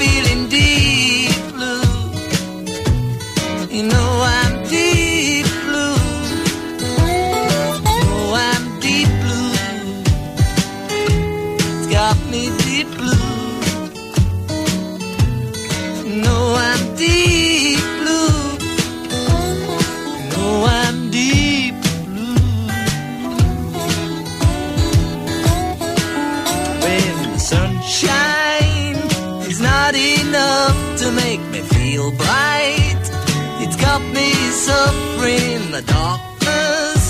suffering 34.66 35.52
in 35.58 35.70
the 35.70 35.82
darkness. 35.82 37.04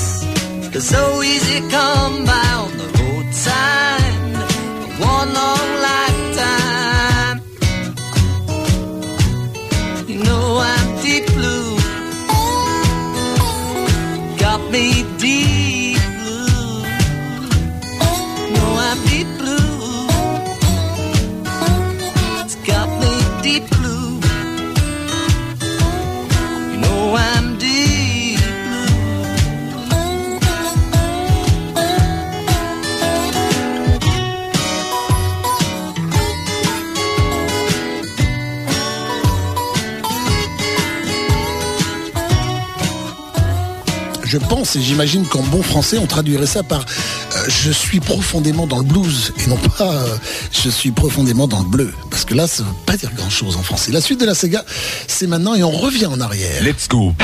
It's 0.76 0.88
so 0.96 1.22
easy 1.22 1.58
come 1.70 2.24
by 2.26 2.48
on 2.64 2.72
the 2.76 2.88
roadside. 2.98 3.95
je 44.26 44.38
pense 44.38 44.76
et 44.76 44.82
j'imagine 44.82 45.24
qu'en 45.26 45.42
bon 45.42 45.62
français, 45.62 45.98
on 45.98 46.06
traduirait 46.06 46.46
ça 46.46 46.62
par 46.62 46.80
euh, 46.80 47.44
je 47.48 47.70
suis 47.70 48.00
profondément 48.00 48.66
dans 48.66 48.78
le 48.78 48.84
blues 48.84 49.32
et 49.38 49.48
non 49.48 49.56
pas 49.56 49.92
euh, 49.92 50.16
je 50.52 50.68
suis 50.68 50.90
profondément 50.90 51.46
dans 51.46 51.60
le 51.60 51.68
bleu. 51.68 51.92
Parce 52.10 52.24
que 52.24 52.34
là, 52.34 52.46
ça 52.46 52.62
ne 52.62 52.68
veut 52.68 52.74
pas 52.86 52.96
dire 52.96 53.10
grand 53.14 53.30
chose 53.30 53.56
en 53.56 53.62
français. 53.62 53.92
La 53.92 54.00
suite 54.00 54.20
de 54.20 54.26
la 54.26 54.34
Sega, 54.34 54.64
c'est 55.06 55.26
maintenant 55.26 55.54
et 55.54 55.62
on 55.62 55.70
revient 55.70 56.06
en 56.06 56.20
arrière. 56.20 56.62
Let's 56.62 56.88
go! 56.88 57.14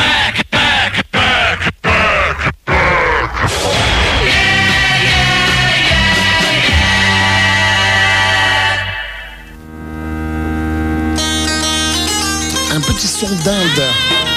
Un 12.75 12.81
petit 12.81 13.07
son 13.07 13.29
d'Inde. 13.45 14.32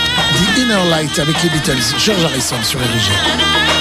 Inner 0.66 0.90
Light 0.90 1.20
avec 1.20 1.44
les 1.44 1.50
Beatles. 1.50 1.96
George 2.00 2.26
Harrison 2.26 2.64
sur 2.64 2.80
RG. 2.80 3.75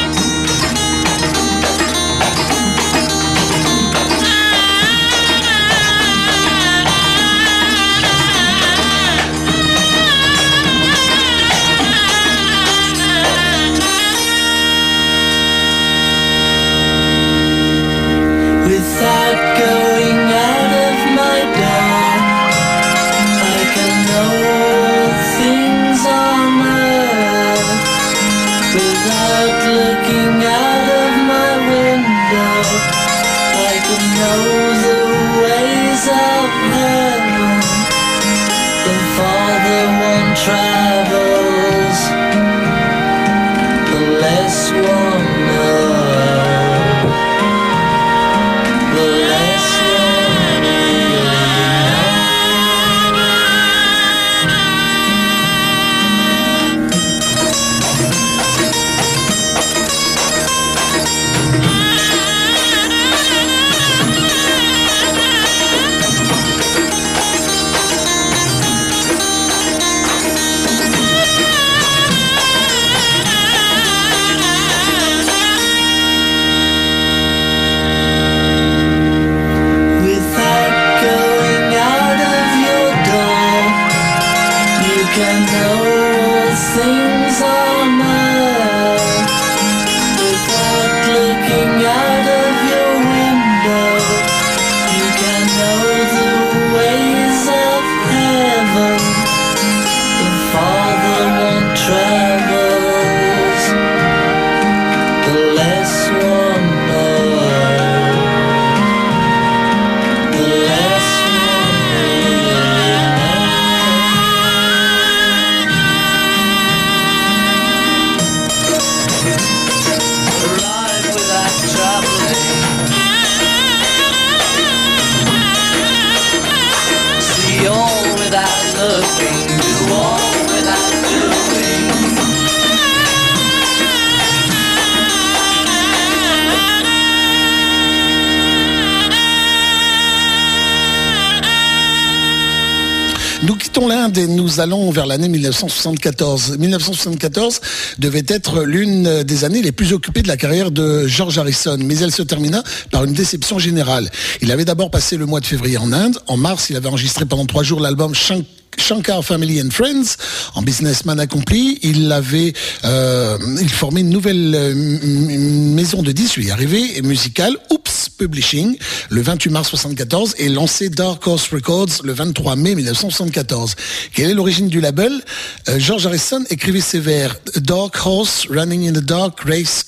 L'année 145.15 145.29
1974. 145.29 146.59
1974 146.59 147.61
devait 148.01 148.25
être 148.27 148.65
l'une 148.65 149.23
des 149.23 149.45
années 149.45 149.63
les 149.63 149.71
plus 149.71 149.93
occupées 149.93 150.23
de 150.23 150.29
la 150.29 150.37
carrière 150.37 150.73
de 150.73 151.07
George 151.07 151.39
Harrison, 151.39 151.79
mais 151.79 151.97
elle 151.99 152.11
se 152.11 152.23
termina 152.23 152.65
par 152.91 153.05
une 153.05 153.13
déception 153.13 153.61
générale. 153.61 154.11
Il 154.43 154.51
avait 154.51 154.65
d'abord 154.65 154.91
passé 154.91 155.17
le 155.17 155.27
mois 155.27 155.39
de 155.39 155.47
février 155.47 155.79
en 155.79 155.93
Inde. 155.93 156.19
En 156.27 156.37
mars, 156.37 156.69
il 156.71 156.77
avait 156.77 156.89
enregistré 156.89 157.27
pendant 157.27 157.47
trois 157.47 157.63
jours 157.63 157.79
l'album 157.79 158.13
Shank 158.13 158.45
Shankar 158.77 159.25
Family 159.25 159.63
and 159.63 159.71
Friends, 159.71 160.17
en 160.57 160.63
businessman 160.63 161.21
accompli, 161.21 161.79
il 161.83 162.11
avait, 162.11 162.53
euh, 162.85 163.39
il 163.61 163.69
formait 163.69 164.01
une 164.01 164.11
nouvelle 164.11 164.53
euh, 164.53 164.75
maison 164.75 166.03
de 166.03 166.11
disques, 166.11 166.39
lui 166.39 166.49
est 166.49 166.51
arrivé, 166.51 167.01
musicale, 167.03 167.57
Oops 167.71 167.84
Publishing, 168.17 168.77
le 169.11 169.21
28 169.23 169.51
mars 169.51 169.69
74, 169.69 170.35
et 170.39 170.49
lancé 170.49 170.89
Dark 170.89 171.27
Horse 171.27 171.49
Records 171.53 172.03
le 172.03 172.13
23 172.13 172.57
mai 172.57 172.75
1974. 172.75 173.77
Quelle 174.13 174.31
est 174.31 174.35
l'origine 174.35 174.69
du 174.69 174.81
label? 174.81 175.23
Euh, 175.69 175.79
George 175.79 176.07
Harrison 176.07 176.43
écrivait 176.51 176.81
ses 176.81 177.01
vers 177.01 177.37
Dark 177.57 177.95
Horse 178.05 178.47
Running 178.49 178.89
in 178.89 178.93
the 178.93 179.05
Dark 179.05 179.41
Race 179.43 179.84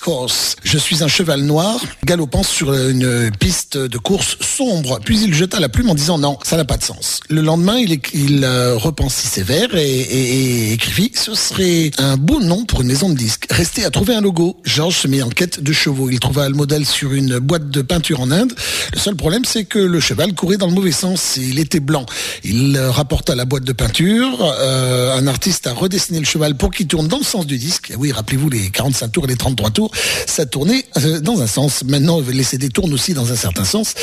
Je 0.63 0.77
suis 0.77 1.03
un 1.03 1.09
cheval 1.09 1.41
noir 1.41 1.81
galopant 2.05 2.41
sur 2.41 2.73
une 2.73 3.29
piste 3.37 3.77
de 3.77 3.97
course 3.97 4.37
sombre. 4.39 4.99
Puis 5.03 5.19
il 5.21 5.33
jeta 5.33 5.59
la 5.59 5.67
plume 5.67 5.89
en 5.89 5.95
disant 5.95 6.17
non, 6.17 6.37
ça 6.43 6.55
n'a 6.55 6.63
pas 6.63 6.77
de 6.77 6.83
sens. 6.83 7.19
Le 7.27 7.41
lendemain, 7.41 7.75
il, 7.77 7.99
il 8.13 8.45
euh, 8.45 8.77
repensit 8.77 9.29
ses 9.29 9.43
vers 9.43 9.75
et, 9.75 9.85
et- 9.99 10.71
écrivit 10.71 11.11
ce 11.13 11.35
serait 11.35 11.91
un 11.97 12.15
beau 12.15 12.39
nom 12.39 12.63
pour 12.63 12.81
une 12.81 12.87
maison 12.87 13.09
de 13.09 13.15
disques. 13.15 13.47
Restait 13.49 13.83
à 13.83 13.89
trouver 13.91 14.15
un 14.15 14.21
logo. 14.21 14.55
George 14.63 14.95
se 14.95 15.09
mit 15.09 15.21
en 15.21 15.27
quête 15.29 15.61
de 15.61 15.73
chevaux. 15.73 16.09
Il 16.09 16.21
trouva 16.21 16.47
le 16.47 16.55
modèle 16.55 16.85
sur 16.85 17.11
une 17.13 17.39
boîte 17.39 17.69
de 17.69 17.81
peinture 17.81 18.21
en 18.21 18.31
Inde. 18.31 18.53
Le 18.93 18.99
seul 18.99 19.15
problème, 19.17 19.43
c'est 19.43 19.65
que 19.65 19.79
le 19.79 19.99
cheval 19.99 20.33
courait 20.33 20.55
dans 20.57 20.67
le 20.67 20.73
mauvais 20.73 20.93
sens. 20.93 21.35
Il 21.35 21.59
était 21.59 21.81
blanc. 21.81 22.05
Il 22.45 22.77
euh, 22.77 22.91
rapporta 22.91 23.35
la 23.35 23.43
boîte 23.43 23.65
de 23.65 23.73
peinture. 23.73 24.37
Euh, 24.61 25.17
un 25.17 25.27
artiste 25.27 25.67
a 25.67 25.73
redessiné 25.73 26.19
le 26.19 26.25
cheval 26.25 26.55
pour 26.55 26.71
qu'il 26.71 26.87
tourne 26.87 27.09
dans 27.09 27.17
le 27.19 27.25
sens 27.25 27.45
du 27.45 27.57
disque. 27.57 27.91
Oui, 27.97 28.13
rappelez-vous 28.13 28.49
les 28.49 28.69
45 28.69 29.11
tours 29.11 29.25
et 29.25 29.27
les 29.27 29.35
33 29.35 29.71
tours, 29.71 29.91
ça 30.25 30.45
tournait 30.45 30.85
euh, 30.97 31.19
dans 31.19 31.41
un 31.41 31.47
sens. 31.47 31.83
Maintenant, 31.83 32.21
les 32.21 32.43
CD 32.43 32.69
tournent 32.69 32.93
aussi 32.93 33.13
dans 33.13 33.31
un 33.31 33.35
certain 33.35 33.65
sens, 33.65 33.93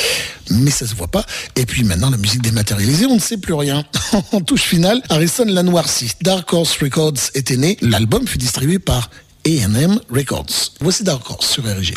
mais 0.49 0.71
ça 0.71 0.87
se 0.87 0.95
voit 0.95 1.07
pas. 1.07 1.25
Et 1.55 1.65
puis 1.65 1.83
maintenant, 1.83 2.09
la 2.09 2.17
musique 2.17 2.41
dématérialisée, 2.41 3.05
on 3.05 3.15
ne 3.15 3.19
sait 3.19 3.37
plus 3.37 3.53
rien. 3.53 3.83
en 4.31 4.41
touche 4.41 4.63
finale, 4.63 5.01
Harrison 5.09 5.45
l'a 5.45 5.63
noirci. 5.63 6.11
Dark 6.21 6.51
Horse 6.53 6.77
Records 6.81 7.31
était 7.33 7.57
né. 7.57 7.77
L'album 7.81 8.27
fut 8.27 8.37
distribué 8.37 8.79
par 8.79 9.09
A&M 9.45 9.99
Records. 10.09 10.73
Voici 10.81 11.03
Dark 11.03 11.29
Horse 11.29 11.49
sur 11.49 11.63
RG. 11.63 11.93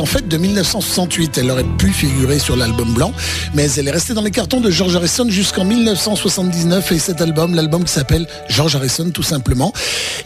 En 0.00 0.06
fait 0.06 0.26
de 0.28 0.36
1968. 0.36 1.38
Elle 1.38 1.50
aurait 1.50 1.64
pu 1.78 1.90
figurer 1.92 2.38
sur 2.38 2.56
l'album 2.56 2.92
blanc, 2.92 3.12
mais 3.54 3.70
elle 3.72 3.88
est 3.88 3.92
restée 3.92 4.14
dans 4.14 4.22
les 4.22 4.30
cartons 4.30 4.60
de 4.60 4.70
George 4.70 4.96
Harrison 4.96 5.28
jusqu'en 5.28 5.64
1979. 5.64 6.92
Et 6.92 6.98
cet 6.98 7.20
album, 7.20 7.54
l'album 7.54 7.84
qui 7.84 7.92
s'appelle 7.92 8.26
George 8.48 8.74
Harrison 8.76 9.10
tout 9.10 9.22
simplement, 9.22 9.72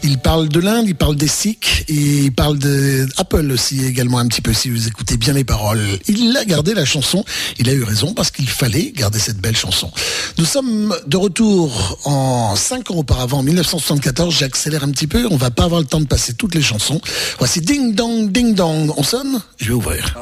il 0.03 0.17
parle 0.17 0.49
de 0.49 0.59
l'Inde, 0.59 0.85
il 0.87 0.95
parle 0.95 1.15
des 1.15 1.27
Sikhs, 1.27 1.85
et 1.87 1.93
il 1.93 2.31
parle 2.33 2.57
de 2.57 3.07
Apple 3.17 3.51
aussi 3.51 3.85
également 3.85 4.19
un 4.19 4.27
petit 4.27 4.41
peu 4.41 4.53
si 4.53 4.69
vous 4.69 4.87
écoutez 4.87 5.17
bien 5.17 5.33
les 5.33 5.43
paroles. 5.43 5.81
Il 6.07 6.35
a 6.35 6.45
gardé 6.45 6.73
la 6.73 6.85
chanson, 6.85 7.23
il 7.59 7.69
a 7.69 7.73
eu 7.73 7.83
raison 7.83 8.13
parce 8.13 8.30
fallait 8.61 8.91
garder 8.91 9.17
cette 9.17 9.39
belle 9.39 9.57
chanson. 9.57 9.89
Nous 10.37 10.45
sommes 10.45 10.95
de 11.07 11.17
retour 11.17 11.97
en 12.05 12.55
5 12.55 12.91
ans 12.91 12.97
auparavant, 12.97 13.39
en 13.39 13.43
1974. 13.43 14.35
J'accélère 14.37 14.83
un 14.83 14.91
petit 14.91 15.07
peu, 15.07 15.27
on 15.31 15.35
va 15.35 15.49
pas 15.49 15.63
avoir 15.63 15.81
le 15.81 15.87
temps 15.87 15.99
de 15.99 16.05
passer 16.05 16.35
toutes 16.35 16.53
les 16.53 16.61
chansons. 16.61 17.01
Voici 17.39 17.61
Ding 17.61 17.95
Dong 17.95 18.31
Ding 18.31 18.53
Dong. 18.53 18.93
On 18.97 19.01
sonne 19.01 19.41
Je 19.57 19.69
vais 19.69 19.73
ouvrir. 19.73 20.15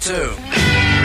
Two. 0.00 0.95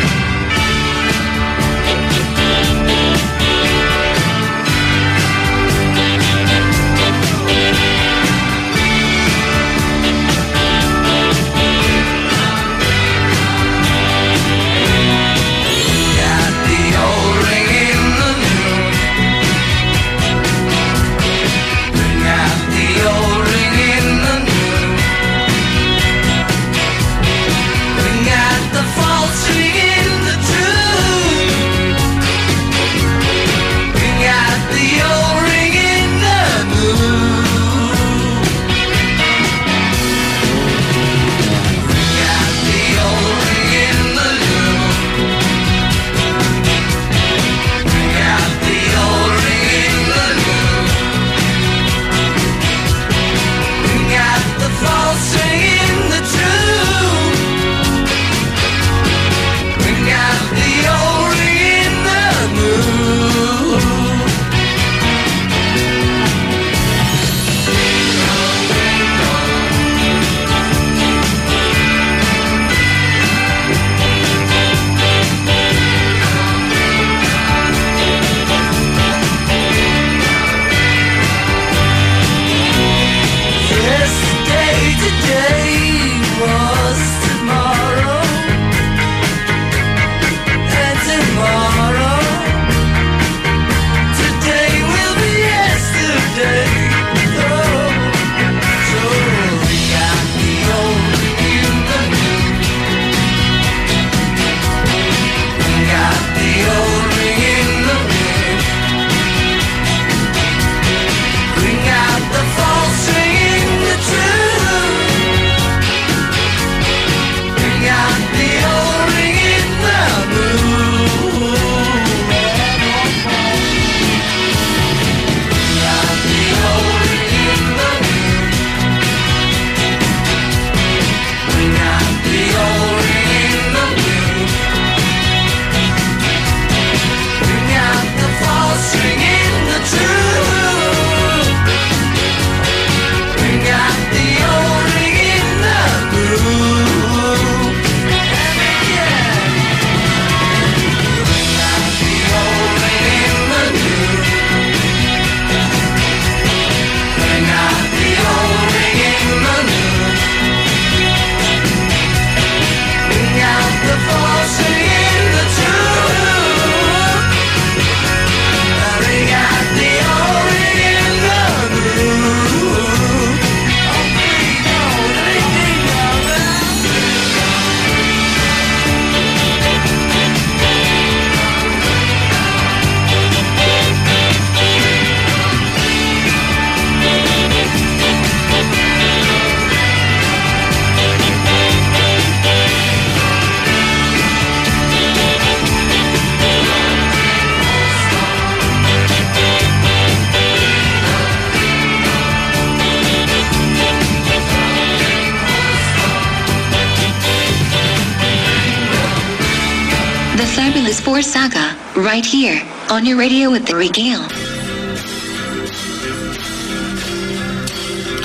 On 212.91 213.05
your 213.05 213.17
radio 213.17 213.49
with 213.49 213.65
the 213.65 213.73
regale. 213.73 214.21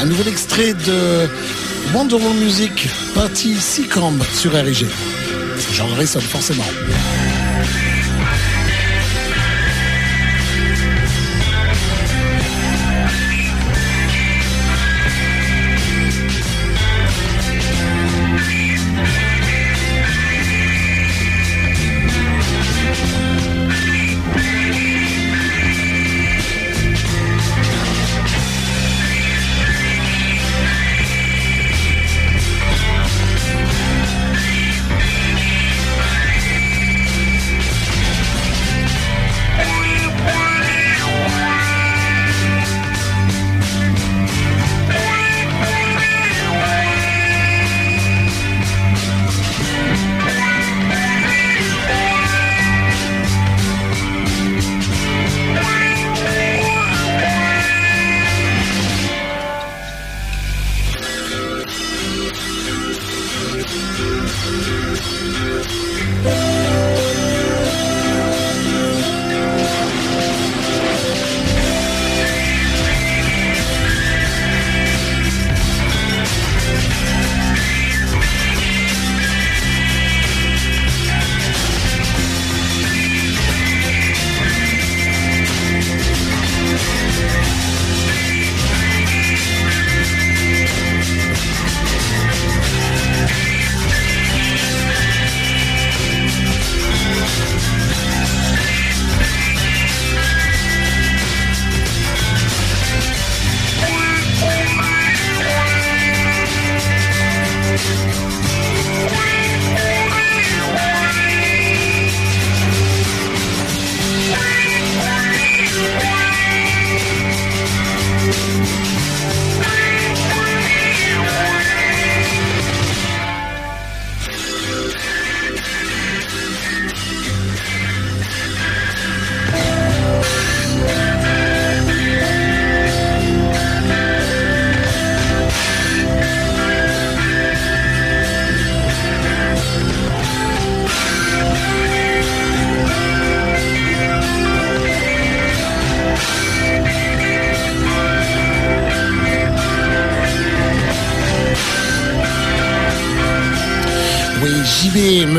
Un 0.01 0.07
nouvel 0.07 0.27
extrait 0.27 0.75
de 0.75 1.29
Wonderwall 1.95 2.35
Music, 2.35 2.89
partie 3.15 3.55
Seacamp 3.55 4.19
sur 4.35 4.53
RIG. 4.53 4.87
Jean 5.73 5.89
Harrison, 5.93 6.21
forcément. 6.21 6.65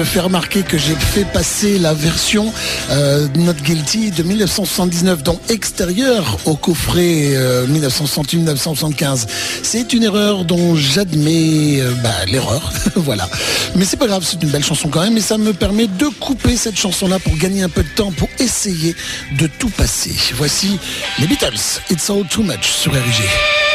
Fait 0.07 0.19
remarquer 0.21 0.63
que 0.63 0.77
j'ai 0.77 0.95
fait 0.95 1.25
passer 1.25 1.77
la 1.77 1.93
version 1.93 2.53
euh, 2.91 3.27
Not 3.35 3.53
Guilty 3.53 4.11
de 4.11 4.23
1979 4.23 5.21
dans 5.21 5.37
Extérieur 5.49 6.37
au 6.45 6.55
coffret 6.55 7.33
1968-1975. 7.67 9.03
Euh, 9.03 9.15
c'est 9.63 9.91
une 9.91 10.03
erreur 10.03 10.45
dont 10.45 10.75
j'admets 10.75 11.81
euh, 11.81 11.91
bah, 12.01 12.25
l'erreur, 12.25 12.71
voilà. 12.95 13.27
Mais 13.75 13.83
c'est 13.83 13.97
pas 13.97 14.07
grave, 14.07 14.23
c'est 14.25 14.41
une 14.41 14.49
belle 14.49 14.63
chanson 14.63 14.87
quand 14.87 15.01
même 15.01 15.17
et 15.17 15.21
ça 15.21 15.37
me 15.37 15.51
permet 15.51 15.87
de 15.87 16.07
couper 16.07 16.55
cette 16.55 16.77
chanson-là 16.77 17.19
pour 17.19 17.35
gagner 17.35 17.63
un 17.63 17.69
peu 17.69 17.83
de 17.83 17.89
temps 17.89 18.11
pour 18.11 18.29
essayer 18.39 18.95
de 19.37 19.47
tout 19.59 19.69
passer. 19.69 20.15
Voici 20.35 20.79
les 21.19 21.27
Beatles, 21.27 21.81
It's 21.89 22.09
All 22.09 22.25
Too 22.29 22.43
Much 22.43 22.63
sur 22.63 22.93
RIG. 22.93 23.66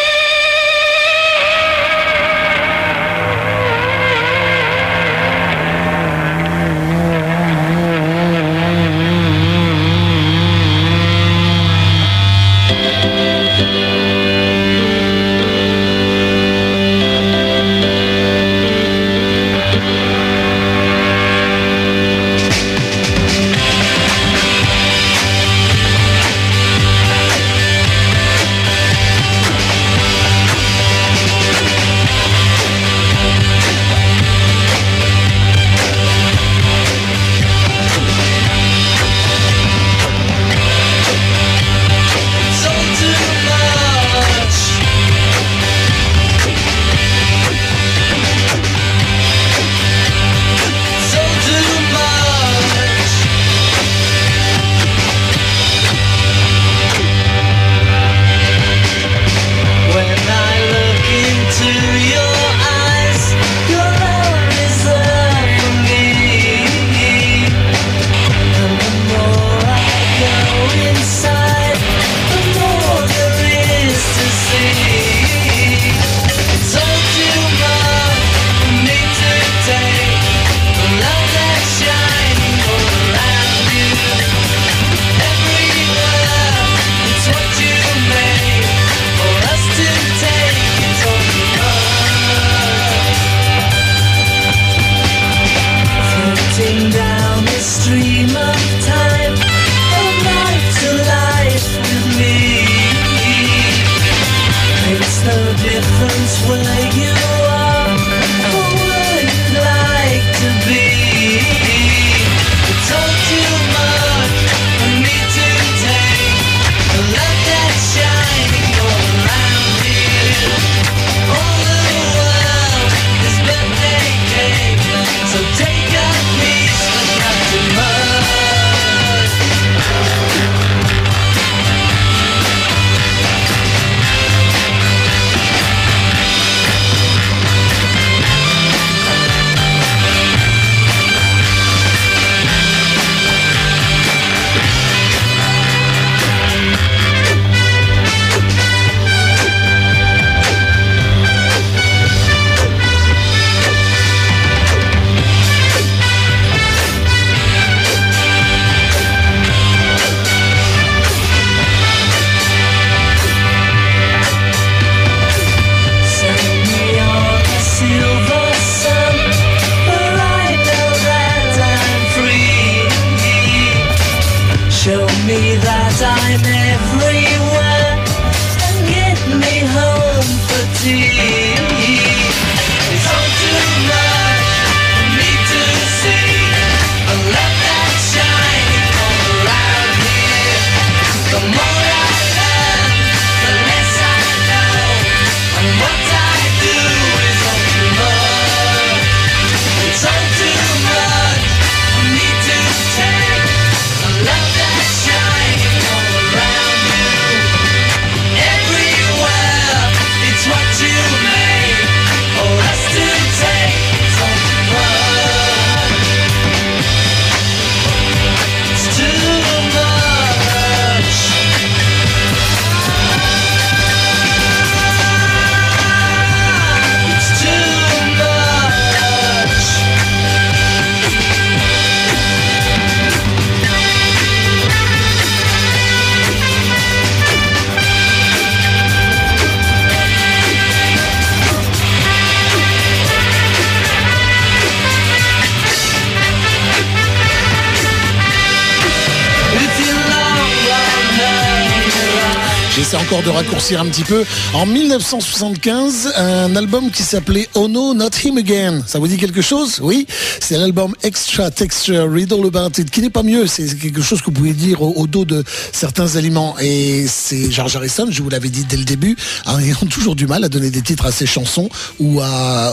Un 253.55 253.87
petit 253.87 254.05
peu. 254.05 254.25
En 254.55 254.65
1975, 254.65 256.15
un 256.17 256.57
album 256.57 256.91
qui 256.91 257.03
s'appelait 257.03 257.49
Oh 257.55 257.69
No, 257.69 257.93
Not 257.93 258.09
Him 258.25 258.39
Again. 258.39 258.83
Ça 258.87 258.99
vous 258.99 259.07
dit 259.07 259.19
quelque 259.19 259.43
chose? 259.43 259.79
Oui. 259.83 260.07
C'est 260.41 260.57
l'album 260.57 260.95
Extra 261.03 261.51
Texture 261.51 262.11
Riddle 262.11 262.47
About 262.47 262.81
It, 262.81 262.91
qui 262.91 263.03
n'est 263.03 263.11
pas 263.11 263.23
mieux. 263.23 263.47
C'est 263.47 263.79
quelque 263.79 264.01
chose 264.01 264.21
que 264.21 264.27
vous 264.27 264.33
pouvez 264.33 264.55
dire 264.55 264.81
au, 264.81 265.07
dos 265.07 265.27
de 265.27 265.45
certains 265.73 266.17
aliments. 266.17 266.57
Et 266.61 267.07
c'est 267.07 267.51
George 267.51 267.77
Harrison, 267.77 268.07
je 268.11 268.23
vous 268.23 268.31
l'avais 268.31 268.49
dit 268.49 268.65
dès 268.65 268.79
le 268.79 268.85
début, 268.85 269.17
hein, 269.45 269.59
ayant 269.61 269.87
toujours 269.91 270.17
du 270.17 270.27
mal 270.27 270.45
à 270.45 270.49
donner 270.49 270.71
des 270.71 270.83
titres 270.83 271.05
à 271.05 271.13
ses 271.13 271.27
chansons 271.27 271.69
ou 272.01 272.21
à, 272.21 272.73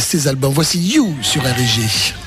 ses 0.00 0.28
albums. 0.28 0.52
Voici 0.54 0.78
You 0.78 1.14
sur 1.22 1.42
RG. 1.42 2.25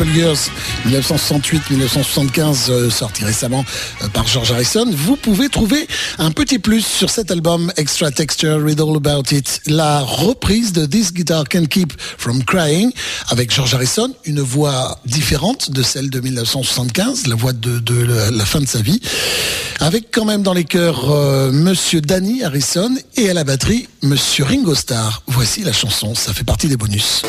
Apple 0.00 0.16
Years 0.16 0.50
1968-1975 0.88 2.70
euh, 2.70 2.90
sorti 2.90 3.22
récemment 3.22 3.66
euh, 4.02 4.08
par 4.08 4.26
George 4.26 4.50
Harrison, 4.50 4.86
vous 4.90 5.16
pouvez 5.16 5.50
trouver 5.50 5.86
un 6.18 6.30
petit 6.30 6.58
plus 6.58 6.86
sur 6.86 7.10
cet 7.10 7.30
album 7.30 7.70
Extra 7.76 8.10
Texture 8.10 8.64
Read 8.64 8.80
All 8.80 8.96
About 8.96 9.24
It, 9.30 9.60
la 9.66 10.00
reprise 10.00 10.72
de 10.72 10.86
This 10.86 11.12
Guitar 11.12 11.44
Can 11.50 11.66
Keep 11.66 11.92
From 12.16 12.42
Crying 12.44 12.92
avec 13.28 13.54
George 13.54 13.74
Harrison, 13.74 14.10
une 14.24 14.40
voix 14.40 14.98
différente 15.04 15.70
de 15.70 15.82
celle 15.82 16.08
de 16.08 16.20
1975, 16.20 17.26
la 17.26 17.34
voix 17.34 17.52
de, 17.52 18.30
la 18.32 18.44
fin 18.46 18.60
de 18.60 18.68
sa 18.68 18.80
vie, 18.80 19.02
avec 19.80 20.10
quand 20.12 20.24
même 20.24 20.42
dans 20.42 20.54
les 20.54 20.64
chœurs 20.64 21.10
euh, 21.10 21.52
Monsieur 21.52 22.00
Danny 22.00 22.42
Harrison 22.42 22.94
et 23.16 23.28
à 23.28 23.34
la 23.34 23.44
batterie 23.44 23.86
Monsieur 24.02 24.44
Ringo 24.44 24.74
Starr. 24.74 25.22
Voici 25.26 25.62
la 25.62 25.74
chanson, 25.74 26.14
ça 26.14 26.32
fait 26.32 26.44
partie 26.44 26.68
des 26.68 26.78
bonus. 26.78 27.22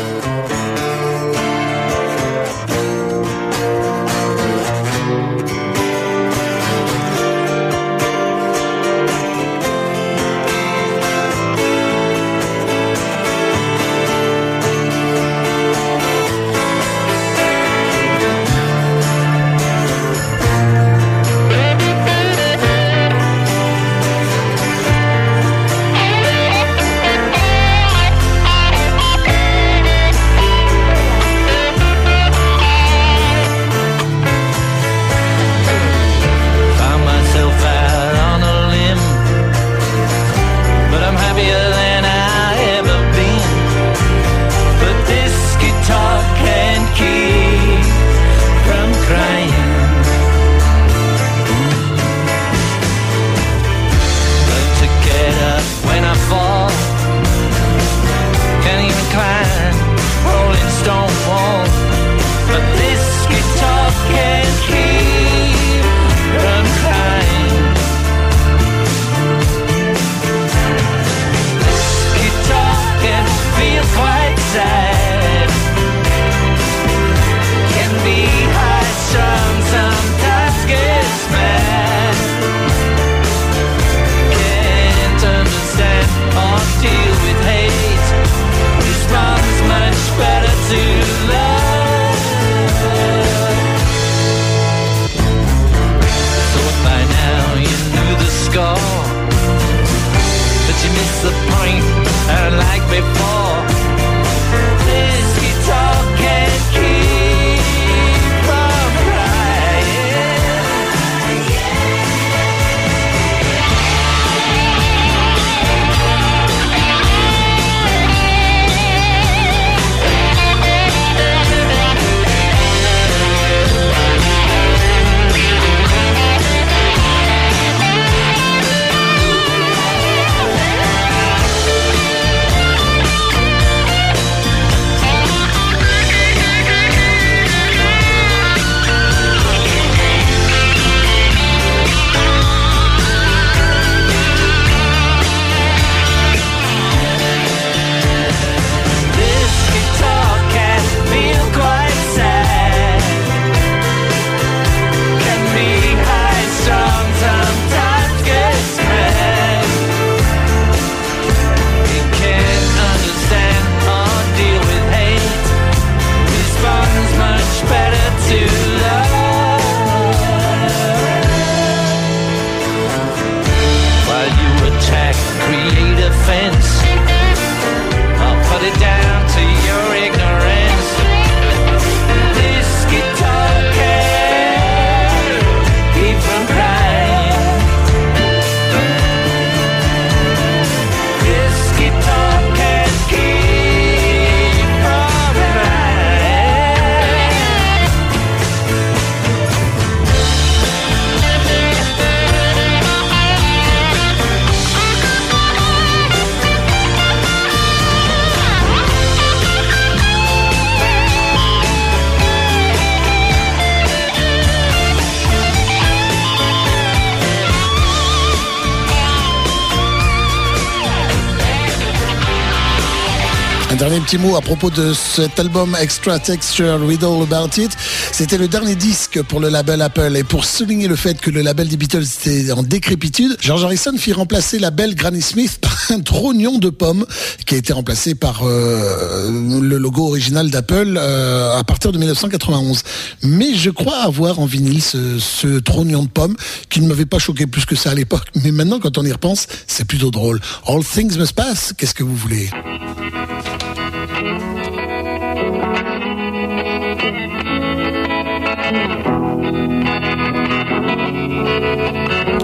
Petit 224.12 224.18
mot 224.18 224.36
à 224.36 224.42
propos 224.42 224.70
de 224.70 224.94
cet 224.94 225.40
album 225.40 225.78
Extra 225.80 226.20
Texture 226.20 226.86
Riddle 226.86 227.24
About 227.24 227.62
It. 227.62 227.72
C'était 228.12 228.38
le 228.38 228.50
dernier 228.50 228.76
disque 228.76 229.22
pour 229.22 229.40
le 229.40 229.48
label 229.48 229.82
Apple. 229.82 230.18
Et 230.18 230.26
pour 230.26 230.44
souligner 230.44 230.90
le 230.90 230.98
fait 230.98 231.22
que 231.22 231.30
le 231.30 231.42
label 231.42 231.70
des 231.70 231.78
Beatles 231.78 232.04
était 232.04 232.52
en 232.52 232.62
décrépitude, 232.62 233.38
George 233.40 233.64
Harrison 233.64 233.94
fit 233.98 234.12
remplacer 234.12 234.60
la 234.60 234.70
belle 234.70 234.96
Granny 234.96 235.22
Smith 235.22 235.60
par 235.62 235.78
un 235.92 236.02
trognon 236.02 236.58
de 236.58 236.70
pomme 236.70 237.06
qui 237.46 237.56
a 237.56 237.58
été 237.58 237.72
remplacé 237.72 238.14
par 238.14 238.42
euh, 238.44 239.30
le 239.62 239.78
logo 239.78 240.08
original 240.08 240.50
d'Apple 240.50 240.98
euh, 240.98 241.58
à 241.58 241.64
partir 241.64 241.94
de 241.94 241.98
1991. 241.98 242.84
Mais 243.24 243.54
je 243.56 243.70
crois 243.70 244.00
avoir 244.00 244.40
en 244.40 244.46
vinyle 244.46 244.82
ce, 244.82 245.20
ce 245.20 245.60
trognon 245.60 246.04
de 246.04 246.10
pomme 246.10 246.36
qui 246.70 246.82
ne 246.82 246.88
m'avait 246.90 247.06
pas 247.06 247.20
choqué 247.20 247.48
plus 247.48 247.66
que 247.66 247.78
ça 247.78 247.92
à 247.92 247.96
l'époque. 247.96 248.28
Mais 248.44 248.52
maintenant, 248.52 248.80
quand 248.82 248.98
on 248.98 249.06
y 249.06 249.12
repense, 249.12 249.48
c'est 249.68 249.86
plutôt 249.86 250.12
drôle. 250.12 250.42
All 250.68 250.84
things 250.84 251.18
must 251.18 251.32
pass. 251.32 251.74
Qu'est-ce 251.78 251.94
que 251.94 252.04
vous 252.04 252.18
voulez? 252.18 252.50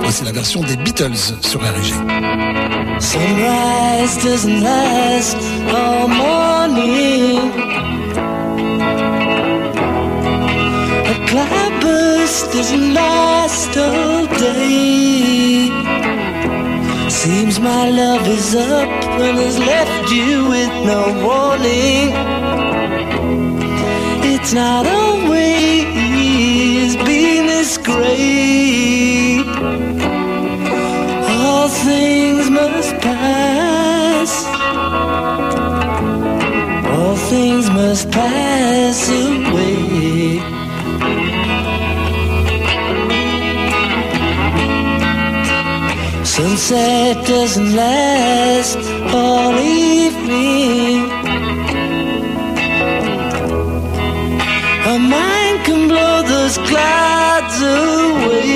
Voici 0.01 0.23
la 0.23 0.31
version 0.31 0.61
des 0.61 0.77
Beatles 0.77 1.15
sur 1.41 1.59
RG. 1.59 1.93
Sunrise 2.99 4.17
doesn't 4.23 4.61
last 4.61 5.37
all 5.69 6.07
morning. 6.07 7.51
A 11.05 11.15
cloudburst 11.27 12.53
doesn't 12.53 12.93
last 12.93 13.77
all 13.77 14.27
day. 14.39 15.71
Seems 17.09 17.59
my 17.59 17.89
love 17.89 18.27
is 18.27 18.55
up 18.55 18.89
and 19.19 19.37
has 19.39 19.57
left 19.59 20.11
you 20.11 20.47
with 20.47 20.71
no 20.85 21.01
warning. 21.25 22.13
It's 24.23 24.53
not 24.53 24.85
always 24.85 25.06
pass 38.17 39.01
away. 39.09 40.39
Sunset 46.35 47.15
doesn't 47.33 47.71
last 47.83 48.79
all 49.19 49.55
evening. 49.59 50.99
A 54.93 54.95
mind 55.15 55.57
can 55.67 55.81
blow 55.91 56.17
those 56.33 56.57
clouds 56.69 57.57
away. 57.61 58.47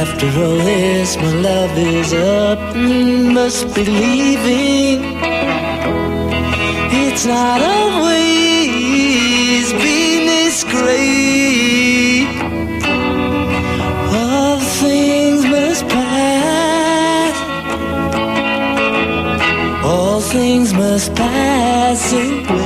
After 0.00 0.28
all 0.42 0.58
this, 0.72 1.10
my 1.24 1.32
love 1.48 1.74
is 1.78 2.12
up 2.12 2.60
and 2.76 3.34
must 3.38 3.74
be 3.74 3.84
leaving. 3.84 5.13
It's 7.16 7.26
not 7.26 7.62
always 7.62 9.72
been 9.72 10.26
this 10.26 10.64
great. 10.64 12.26
All 14.12 14.58
things 14.58 15.46
must 15.46 15.86
pass. 15.86 17.36
All 19.84 20.20
things 20.20 20.74
must 20.74 21.14
pass 21.14 22.12
away. 22.12 22.63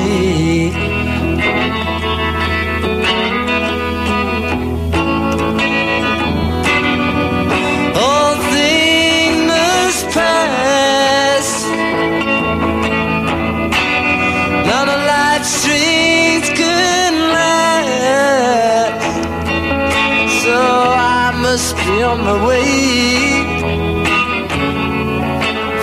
On 22.10 22.18
my 22.24 22.36
way. 22.48 22.70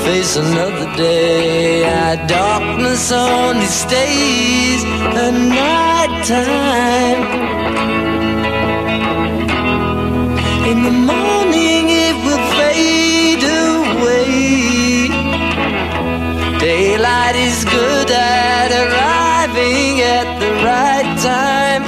Face 0.06 0.36
another 0.46 0.88
day. 0.98 1.84
Our 2.00 2.18
darkness 2.28 3.12
only 3.12 3.70
stays 3.84 4.82
at 5.24 5.34
night 5.62 6.14
time. 6.36 7.22
In 10.72 10.78
the 10.88 10.96
morning 11.14 11.84
it 12.08 12.16
will 12.26 12.46
fade 12.60 13.46
away. 13.70 14.30
Daylight 16.68 17.36
is 17.48 17.58
good 17.78 18.10
at 18.12 18.70
arriving 18.84 19.94
at 20.18 20.28
the 20.42 20.52
right 20.70 21.10
time. 21.32 21.84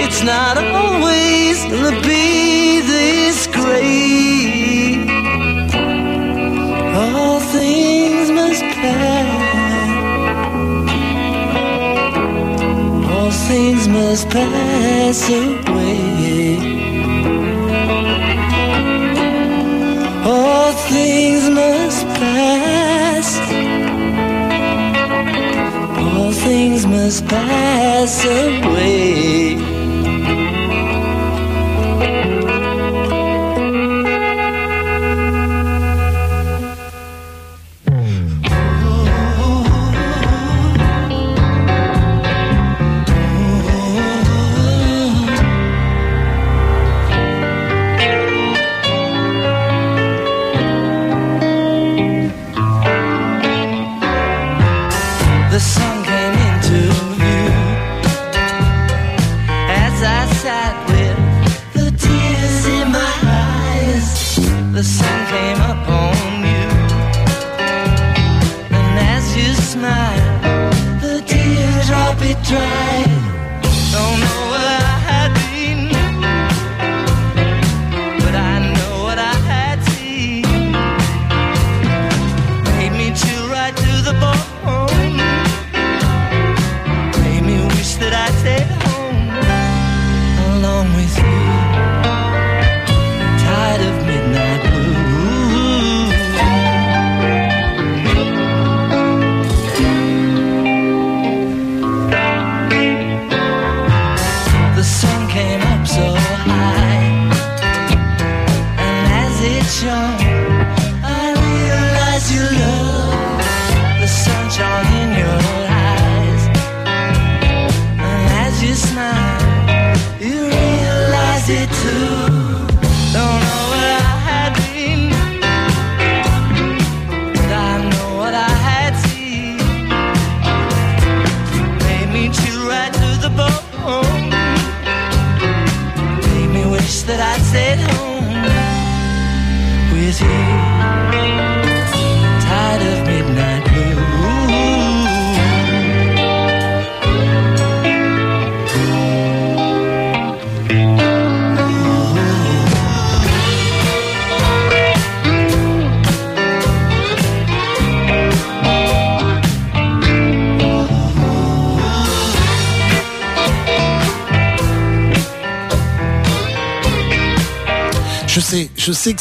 It's 0.00 0.20
not 0.22 0.56
always 0.56 1.11
will 1.70 2.00
be 2.02 2.80
this 2.80 3.46
great? 3.46 5.08
All 6.94 7.40
things 7.40 8.30
must 8.30 8.62
pass. 8.62 9.42
All 13.12 13.30
things 13.48 13.88
must 13.88 14.28
pass 14.30 15.28
away. 15.28 16.56
All 20.24 20.72
things 20.90 21.44
must 21.50 22.06
pass. 22.20 23.28
All 25.98 26.32
things 26.32 26.86
must 26.86 27.26
pass 27.26 28.24
away. 28.24 29.21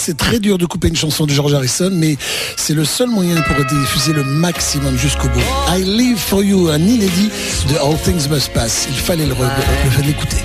C'est 0.01 0.17
très 0.17 0.39
dur 0.39 0.57
de 0.57 0.65
couper 0.65 0.87
une 0.87 0.95
chanson 0.95 1.27
de 1.27 1.31
George 1.31 1.53
Harrison, 1.53 1.91
mais 1.93 2.17
c'est 2.57 2.73
le 2.73 2.85
seul 2.85 3.07
moyen 3.07 3.35
pour 3.41 3.55
diffuser 3.65 4.13
le 4.13 4.23
maximum 4.23 4.97
jusqu'au 4.97 5.27
bout. 5.29 5.39
I 5.69 5.83
Live 5.83 6.17
For 6.17 6.43
You, 6.43 6.69
un 6.69 6.79
inédit 6.79 7.29
de 7.69 7.75
All 7.75 7.95
Things 8.03 8.27
Must 8.27 8.51
Pass. 8.51 8.87
Il 8.89 8.97
fallait 8.97 9.27
le, 9.27 9.35
le 9.35 9.89
faire 9.91 10.09
écouter. 10.09 10.37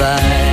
Not 0.00 0.49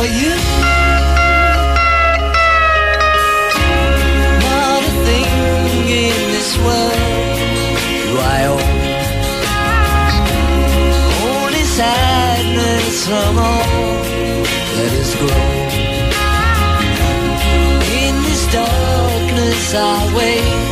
for 0.00 0.06
you. 0.06 0.34
Not 4.46 4.82
a 4.90 4.94
thing 5.06 5.30
in 6.04 6.18
this 6.34 6.50
world 6.64 7.36
do 8.06 8.14
I 8.36 8.38
own. 8.52 8.68
Only 11.32 11.64
sadness 11.78 12.96
from 13.08 13.32
all 13.48 13.94
that 14.76 14.92
is 15.02 15.12
grown. 15.20 15.68
In 18.04 18.14
this 18.26 18.44
darkness 18.58 19.74
I 19.74 19.96
wait 20.16 20.69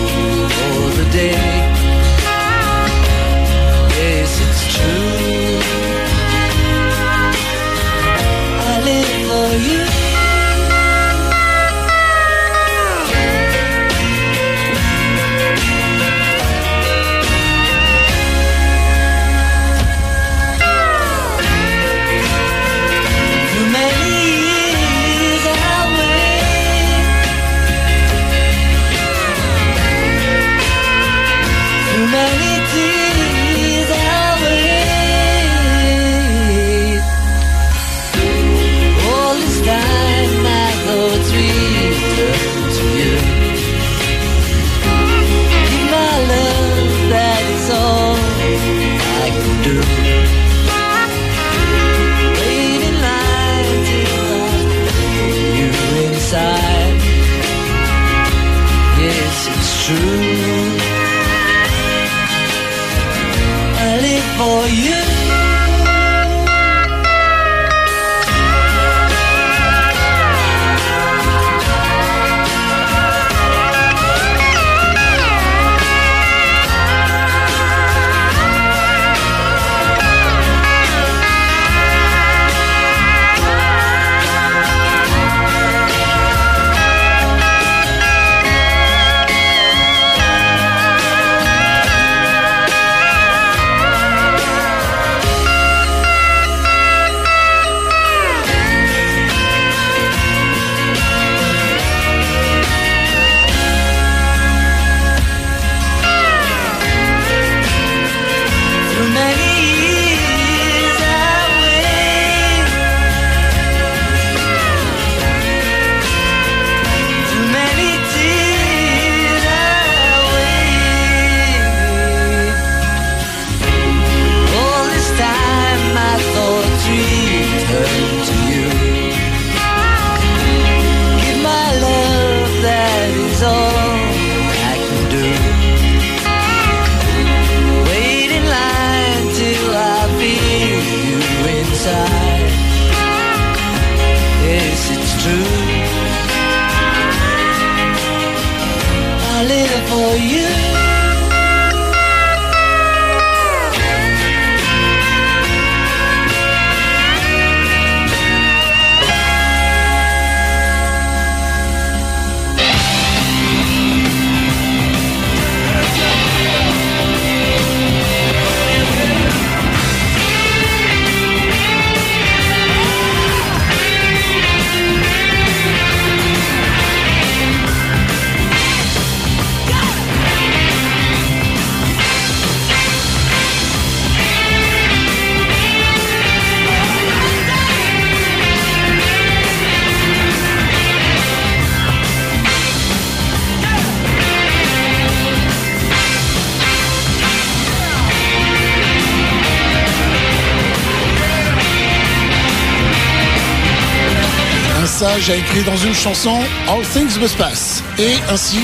A 205.19 205.35
écrit 205.35 205.65
dans 205.65 205.77
une 205.77 205.95
chanson 205.95 206.39
All 206.69 206.83
Things 206.93 207.19
Must 207.21 207.37
Pass. 207.37 207.83
Et 207.99 208.15
ainsi, 208.31 208.61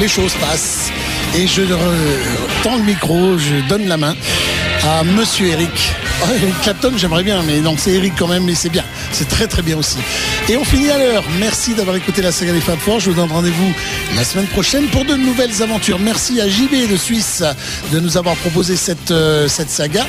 les 0.00 0.08
choses 0.08 0.32
passent. 0.40 0.90
Et 1.36 1.46
je 1.46 1.62
tends 2.62 2.76
le 2.76 2.82
micro, 2.82 3.36
je 3.36 3.68
donne 3.68 3.86
la 3.86 3.98
main 3.98 4.16
à 4.84 5.04
Monsieur 5.04 5.48
Eric. 5.48 5.92
Oh, 6.22 6.26
Eric 6.34 6.60
Clapton, 6.62 6.92
j'aimerais 6.96 7.22
bien, 7.22 7.42
mais 7.42 7.60
non, 7.60 7.76
c'est 7.76 7.92
Eric 7.92 8.14
quand 8.18 8.26
même, 8.26 8.44
mais 8.44 8.54
c'est 8.54 8.70
bien. 8.70 8.84
C'est 9.12 9.28
très 9.28 9.46
très 9.46 9.62
bien 9.62 9.76
aussi. 9.76 9.98
Et 10.48 10.56
on 10.56 10.64
finit 10.64 10.90
à 10.90 10.98
l'heure. 10.98 11.24
Merci 11.38 11.74
d'avoir 11.74 11.94
écouté 11.94 12.22
la 12.22 12.32
saga 12.32 12.52
des 12.52 12.60
Fab 12.60 12.78
Four. 12.78 13.00
Je 13.00 13.10
vous 13.10 13.16
donne 13.16 13.30
rendez-vous 13.30 13.72
la 14.16 14.24
semaine 14.24 14.46
prochaine 14.46 14.86
pour 14.86 15.04
de 15.04 15.14
nouvelles 15.14 15.62
aventures. 15.62 15.98
Merci 15.98 16.40
à 16.40 16.48
JB 16.48 16.90
de 16.90 16.96
Suisse 16.96 17.44
de 17.92 18.00
nous 18.00 18.16
avoir 18.16 18.34
proposé 18.36 18.76
cette, 18.76 19.10
euh, 19.10 19.46
cette 19.46 19.70
saga 19.70 20.06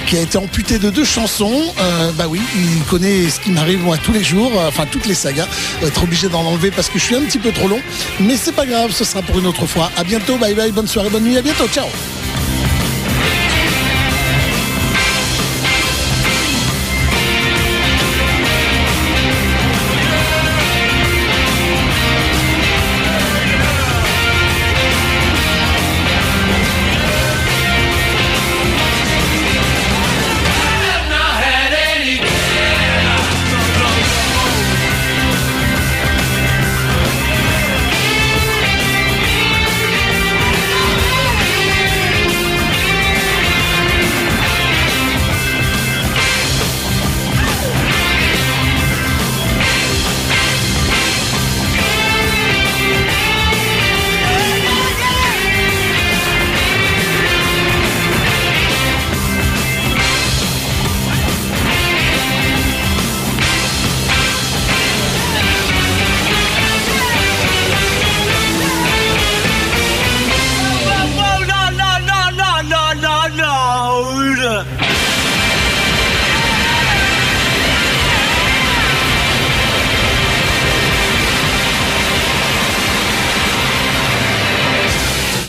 qui 0.00 0.16
a 0.16 0.20
été 0.20 0.38
amputée 0.38 0.78
de 0.78 0.90
deux 0.90 1.04
chansons. 1.04 1.62
Euh, 1.80 2.12
bah 2.12 2.24
oui, 2.28 2.40
il 2.54 2.82
connaît 2.84 3.28
ce 3.28 3.40
qui 3.40 3.50
m'arrive 3.50 3.80
moi 3.80 3.96
tous 3.98 4.12
les 4.12 4.24
jours, 4.24 4.52
euh, 4.56 4.68
enfin 4.68 4.86
toutes 4.90 5.06
les 5.06 5.14
sagas. 5.14 5.46
Va 5.80 5.88
être 5.88 6.02
obligé 6.02 6.28
d'en 6.28 6.42
enlever 6.42 6.70
parce 6.70 6.88
que 6.88 6.98
je 6.98 7.04
suis 7.04 7.16
un 7.16 7.22
petit 7.22 7.38
peu 7.38 7.52
trop 7.52 7.68
long. 7.68 7.80
Mais 8.20 8.36
c'est 8.36 8.52
pas 8.52 8.66
grave, 8.66 8.92
ce 8.92 9.04
sera 9.04 9.22
pour 9.22 9.38
une 9.38 9.46
autre 9.46 9.66
fois. 9.66 9.90
À 9.96 10.04
bientôt, 10.04 10.36
bye 10.36 10.54
bye, 10.54 10.72
bonne 10.72 10.88
soirée, 10.88 11.10
bonne 11.10 11.24
nuit, 11.24 11.36
à 11.36 11.42
bientôt, 11.42 11.66
ciao 11.68 11.86